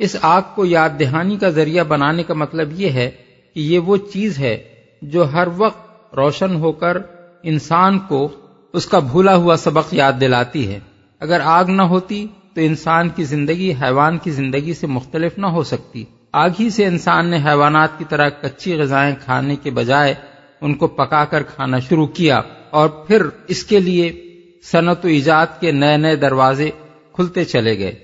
اس 0.01 0.17
آگ 0.23 0.43
کو 0.55 0.65
یاد 0.65 0.91
دہانی 1.01 1.37
کا 1.37 1.49
ذریعہ 1.49 1.85
بنانے 1.85 2.23
کا 2.23 2.35
مطلب 2.35 2.81
یہ 2.81 2.89
ہے 2.89 3.11
کہ 3.55 3.61
یہ 3.61 3.79
وہ 3.79 3.97
چیز 3.97 4.39
ہے 4.39 4.59
جو 5.03 5.33
ہر 5.33 5.49
وقت 5.57 6.15
روشن 6.15 6.55
ہو 6.57 6.73
کر 6.73 6.97
انسان 7.43 7.99
کو 7.99 8.29
اس 8.73 8.87
کا 8.87 8.99
بھولا 8.99 9.37
ہوا 9.37 9.57
سبق 9.57 9.95
یاد 9.95 10.13
دلاتی 10.21 10.69
ہے۔ 10.69 10.79
اگر 11.21 11.41
آگ 11.45 11.65
نہ 11.65 11.83
ہوتی 11.83 12.27
تو 12.55 12.61
انسان 12.61 13.09
کی 13.09 13.25
زندگی 13.25 13.73
حیوان 13.83 14.19
کی 14.19 14.31
زندگی 14.31 14.75
سے 14.75 14.87
مختلف 14.87 15.39
نہ 15.39 15.47
ہو 15.47 15.63
سکتی۔ 15.63 16.05
آگ 16.33 16.51
ہی 16.61 16.71
سے 16.71 16.87
انسان 16.87 17.27
نے 17.27 17.37
حیوانات 17.37 17.99
کی 17.99 18.05
طرح 18.09 18.29
کچی 18.29 18.75
غذائیں 18.75 19.15
کھانے 19.25 19.57
کے 19.57 19.71
بجائے 19.71 20.15
ان 20.61 20.75
کو 20.75 20.87
پکا 20.87 21.25
کر 21.25 21.43
کھانا 21.43 21.79
شروع 21.79 22.07
کیا 22.07 22.41
اور 22.71 22.89
پھر 22.89 23.23
اس 23.49 23.65
کے 23.65 23.81
لیے 23.81 24.31
صنعت 24.63 25.05
و 25.05 25.09
ایجاد 25.09 25.47
کے 25.61 25.73
نئے 25.73 25.97
نئے 25.97 26.17
دروازے 26.17 26.71
کھلتے 27.13 27.45
چلے 27.45 27.79
گئے۔ 27.79 27.95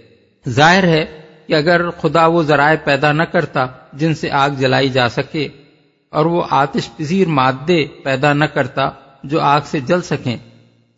ظاہر 0.48 0.85
ہے 0.85 1.26
کہ 1.46 1.54
اگر 1.54 1.90
خدا 1.90 2.26
وہ 2.26 2.42
ذرائع 2.42 2.76
پیدا 2.85 3.12
نہ 3.12 3.22
کرتا 3.22 3.66
جن 3.92 4.14
سے 4.14 4.30
آگ 4.30 4.50
جلائی 4.50 4.88
جا 4.88 5.09
سکے 5.09 5.48
اور 6.11 6.26
وہ 6.26 6.42
آتش 6.50 6.88
پذیر 6.96 7.28
مادے 7.28 7.87
پیدا 8.04 8.32
نہ 8.32 8.44
کرتا 8.44 8.90
جو 9.22 9.40
آگ 9.40 9.61
سے 9.64 9.80
جل 9.80 10.02
سکیں، 10.02 10.37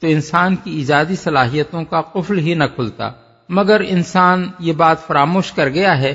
تو 0.01 0.07
انسان 0.07 0.57
کی 0.57 0.71
ایجادی 0.71 1.17
صلاحیتوں 1.17 1.85
کا 1.85 2.01
قفل 2.01 2.39
ہی 2.39 2.55
نہ 2.55 2.65
کھلتا۔ 2.75 3.11
مگر 3.49 3.83
انسان 3.89 4.49
یہ 4.59 4.73
بات 4.73 5.07
فراموش 5.07 5.53
کر 5.53 5.69
گیا 5.69 6.01
ہے 6.01 6.15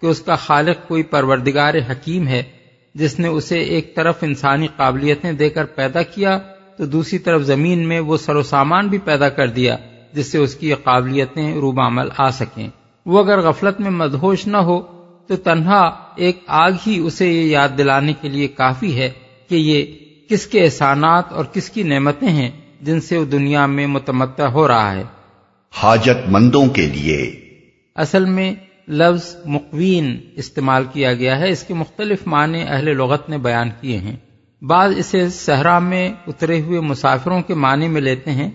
کہ 0.00 0.06
اس 0.06 0.20
کا 0.20 0.34
خالق 0.34 0.88
کوئی 0.88 1.02
پروردگار 1.02 1.74
حکیم 1.74 2.28
ہے، 2.28 2.42
جس 2.94 3.18
نے 3.18 3.28
اسے 3.28 3.58
ایک 3.58 3.96
طرف 3.96 4.14
انسانی 4.22 4.68
قابلیتیں 4.76 5.32
دے 5.32 5.50
کر 5.50 5.64
پیدا 5.64 6.02
کیا، 6.02 6.38
تو 6.76 6.86
دوسری 6.86 7.18
طرف 7.18 7.42
زمین 7.42 7.88
میں 7.88 8.00
وہ 8.00 8.16
سر 8.16 8.36
و 8.36 8.42
سامان 8.42 8.88
بھی 8.88 8.98
پیدا 8.98 9.28
کر 9.28 9.48
دیا، 9.48 9.76
جس 10.12 10.32
سے 10.32 10.38
اس 10.38 10.54
کی 10.54 10.74
قابلیتیں 10.74 11.54
روب 11.54 11.80
عمل 11.80 12.08
آ 12.18 12.30
سکیں۔ 12.30 12.68
وہ 13.06 13.18
اگر 13.18 13.40
غفلت 13.40 13.80
میں 13.80 13.90
مدہوش 13.90 14.46
نہ 14.46 14.56
ہو 14.56 14.80
تو 15.28 15.36
تنہا 15.36 16.12
ایک 16.16 16.38
آگ 16.46 16.72
ہی 16.86 16.98
اسے 16.98 17.32
یہ 17.32 17.42
یاد 17.42 17.68
دلانے 17.78 18.12
کے 18.20 18.28
لیے 18.28 18.48
کافی 18.48 18.96
ہے 18.98 19.10
کہ 19.48 19.54
یہ 19.54 19.84
کس 20.28 20.46
کے 20.46 20.64
احسانات 20.64 21.32
اور 21.32 21.44
کس 21.44 21.70
کی 21.70 21.82
نعمتیں 21.82 22.28
ہیں 22.28 22.50
جن 22.80 23.00
سے 23.00 23.18
وہ 23.18 23.24
دنیا 23.24 23.66
میں 23.66 23.86
متمتع 23.86 24.42
ہو 24.42 24.68
رہا 24.68 24.92
ہے۔ 24.92 25.02
حاجت 25.72 26.28
مندوں 26.28 26.66
کے 26.66 26.82
لیے۔ 26.82 27.16
اصل 27.96 28.24
میں 28.24 28.54
لفظ 28.88 29.36
مقوین 29.44 30.20
استعمال 30.36 30.84
کیا 30.92 31.14
گیا 31.14 31.38
ہے۔ 31.38 31.48
اس 31.48 31.62
کے 31.62 31.74
مختلف 31.74 32.26
معنی 32.26 32.62
اہل 32.68 32.96
لغت 32.96 33.28
نے 33.28 33.38
بیان 33.38 33.70
کیے 33.80 33.98
ہیں۔ 33.98 34.16
بعض 34.62 34.92
اسے 34.96 35.28
صحرا 35.28 35.78
میں 35.78 36.12
اترے 36.26 36.60
ہوئے 36.60 36.80
مسافروں 36.80 37.40
کے 37.40 37.54
معنی 37.54 37.88
میں 37.88 38.00
لیتے 38.00 38.30
ہیں 38.30 38.50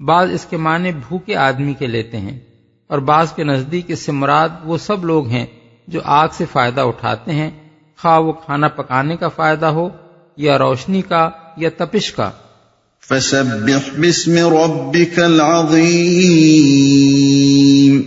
بعض 0.00 0.32
اس 0.32 0.44
کے 0.44 0.56
معنی 0.56 0.92
بھوکے 0.92 1.36
آدمی 1.36 1.74
کے 1.74 1.86
لیتے 1.86 2.16
ہیں۔ 2.16 2.40
اور 2.88 2.98
بعض 2.98 3.32
کے 3.32 3.44
نزدیک 3.44 3.84
اس 3.88 3.98
سے 3.98 4.12
مراد 4.12 4.48
وہ 4.64 4.78
سب 4.78 5.04
لوگ 5.04 5.28
ہیں 5.28 5.46
جو 5.88 6.00
آگ 6.04 6.28
سے 6.32 6.44
فائدہ 6.52 6.80
اٹھاتے 6.80 7.32
ہیں 7.32 7.50
خواہ 8.02 8.18
وہ 8.18 8.32
کھانا 8.32 8.68
پکانے 8.68 9.16
کا 9.16 9.28
فائدہ 9.28 9.66
ہو 9.66 9.88
یا 10.36 10.58
روشنی 10.58 11.02
کا 11.02 11.30
یا 11.56 11.70
تپش 11.76 12.12
کا۔ 12.12 12.30
فسبح 13.08 13.98
باسم 13.98 14.32
ربك 14.32 15.18
العظيم 15.18 18.02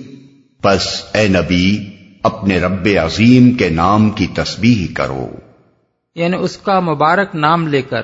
بس 0.63 1.03
اے 1.13 1.27
نبی 1.27 1.85
اپنے 2.23 2.59
رب 2.59 2.87
عظیم 3.05 3.51
کے 3.51 3.69
نام 3.69 4.09
کی 4.09 4.27
تسبیح 4.27 4.87
کرو۔ 4.93 5.29
یعنی 6.15 6.37
اس 6.37 6.57
کا 6.57 6.79
مبارک 6.79 7.35
نام 7.35 7.67
لے 7.67 7.81
کر 7.81 8.01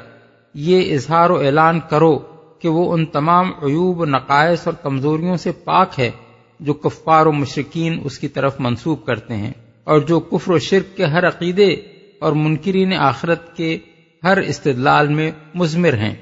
یہ 0.54 0.94
اظہار 0.94 1.30
و 1.30 1.36
اعلان 1.36 1.80
کرو 1.90 2.20
کہ 2.62 2.70
وہ 2.70 2.94
ان 2.94 3.06
تمام 3.06 3.48
عیوب 3.48 4.06
نقائص 4.06 4.60
اور 4.66 4.74
کمزوریوں 4.74 5.38
سے 5.38 5.52
پاک 5.52 6.00
ہے۔ 6.00 6.12
جو 6.60 6.74
کفار 6.74 7.26
و 7.26 7.32
مشرقین 7.32 8.00
اس 8.04 8.20
کی 8.20 8.28
طرف 8.28 8.56
منسوب 8.60 9.06
کرتے 9.06 9.36
ہیں 9.36 9.54
اور 9.84 10.00
جو 10.00 10.20
کفر 10.20 10.52
و 10.52 10.60
شرک 10.60 10.98
کے 10.98 11.06
ہر 11.06 11.28
عقیدے 11.28 11.68
اور 12.20 12.32
منکرین 12.32 12.94
آخرت 12.94 13.58
کے 13.58 13.78
ہر 14.24 14.38
استدلال 14.38 15.08
میں 15.08 15.32
مضمر 15.54 15.94
ہیں۔ 15.94 16.16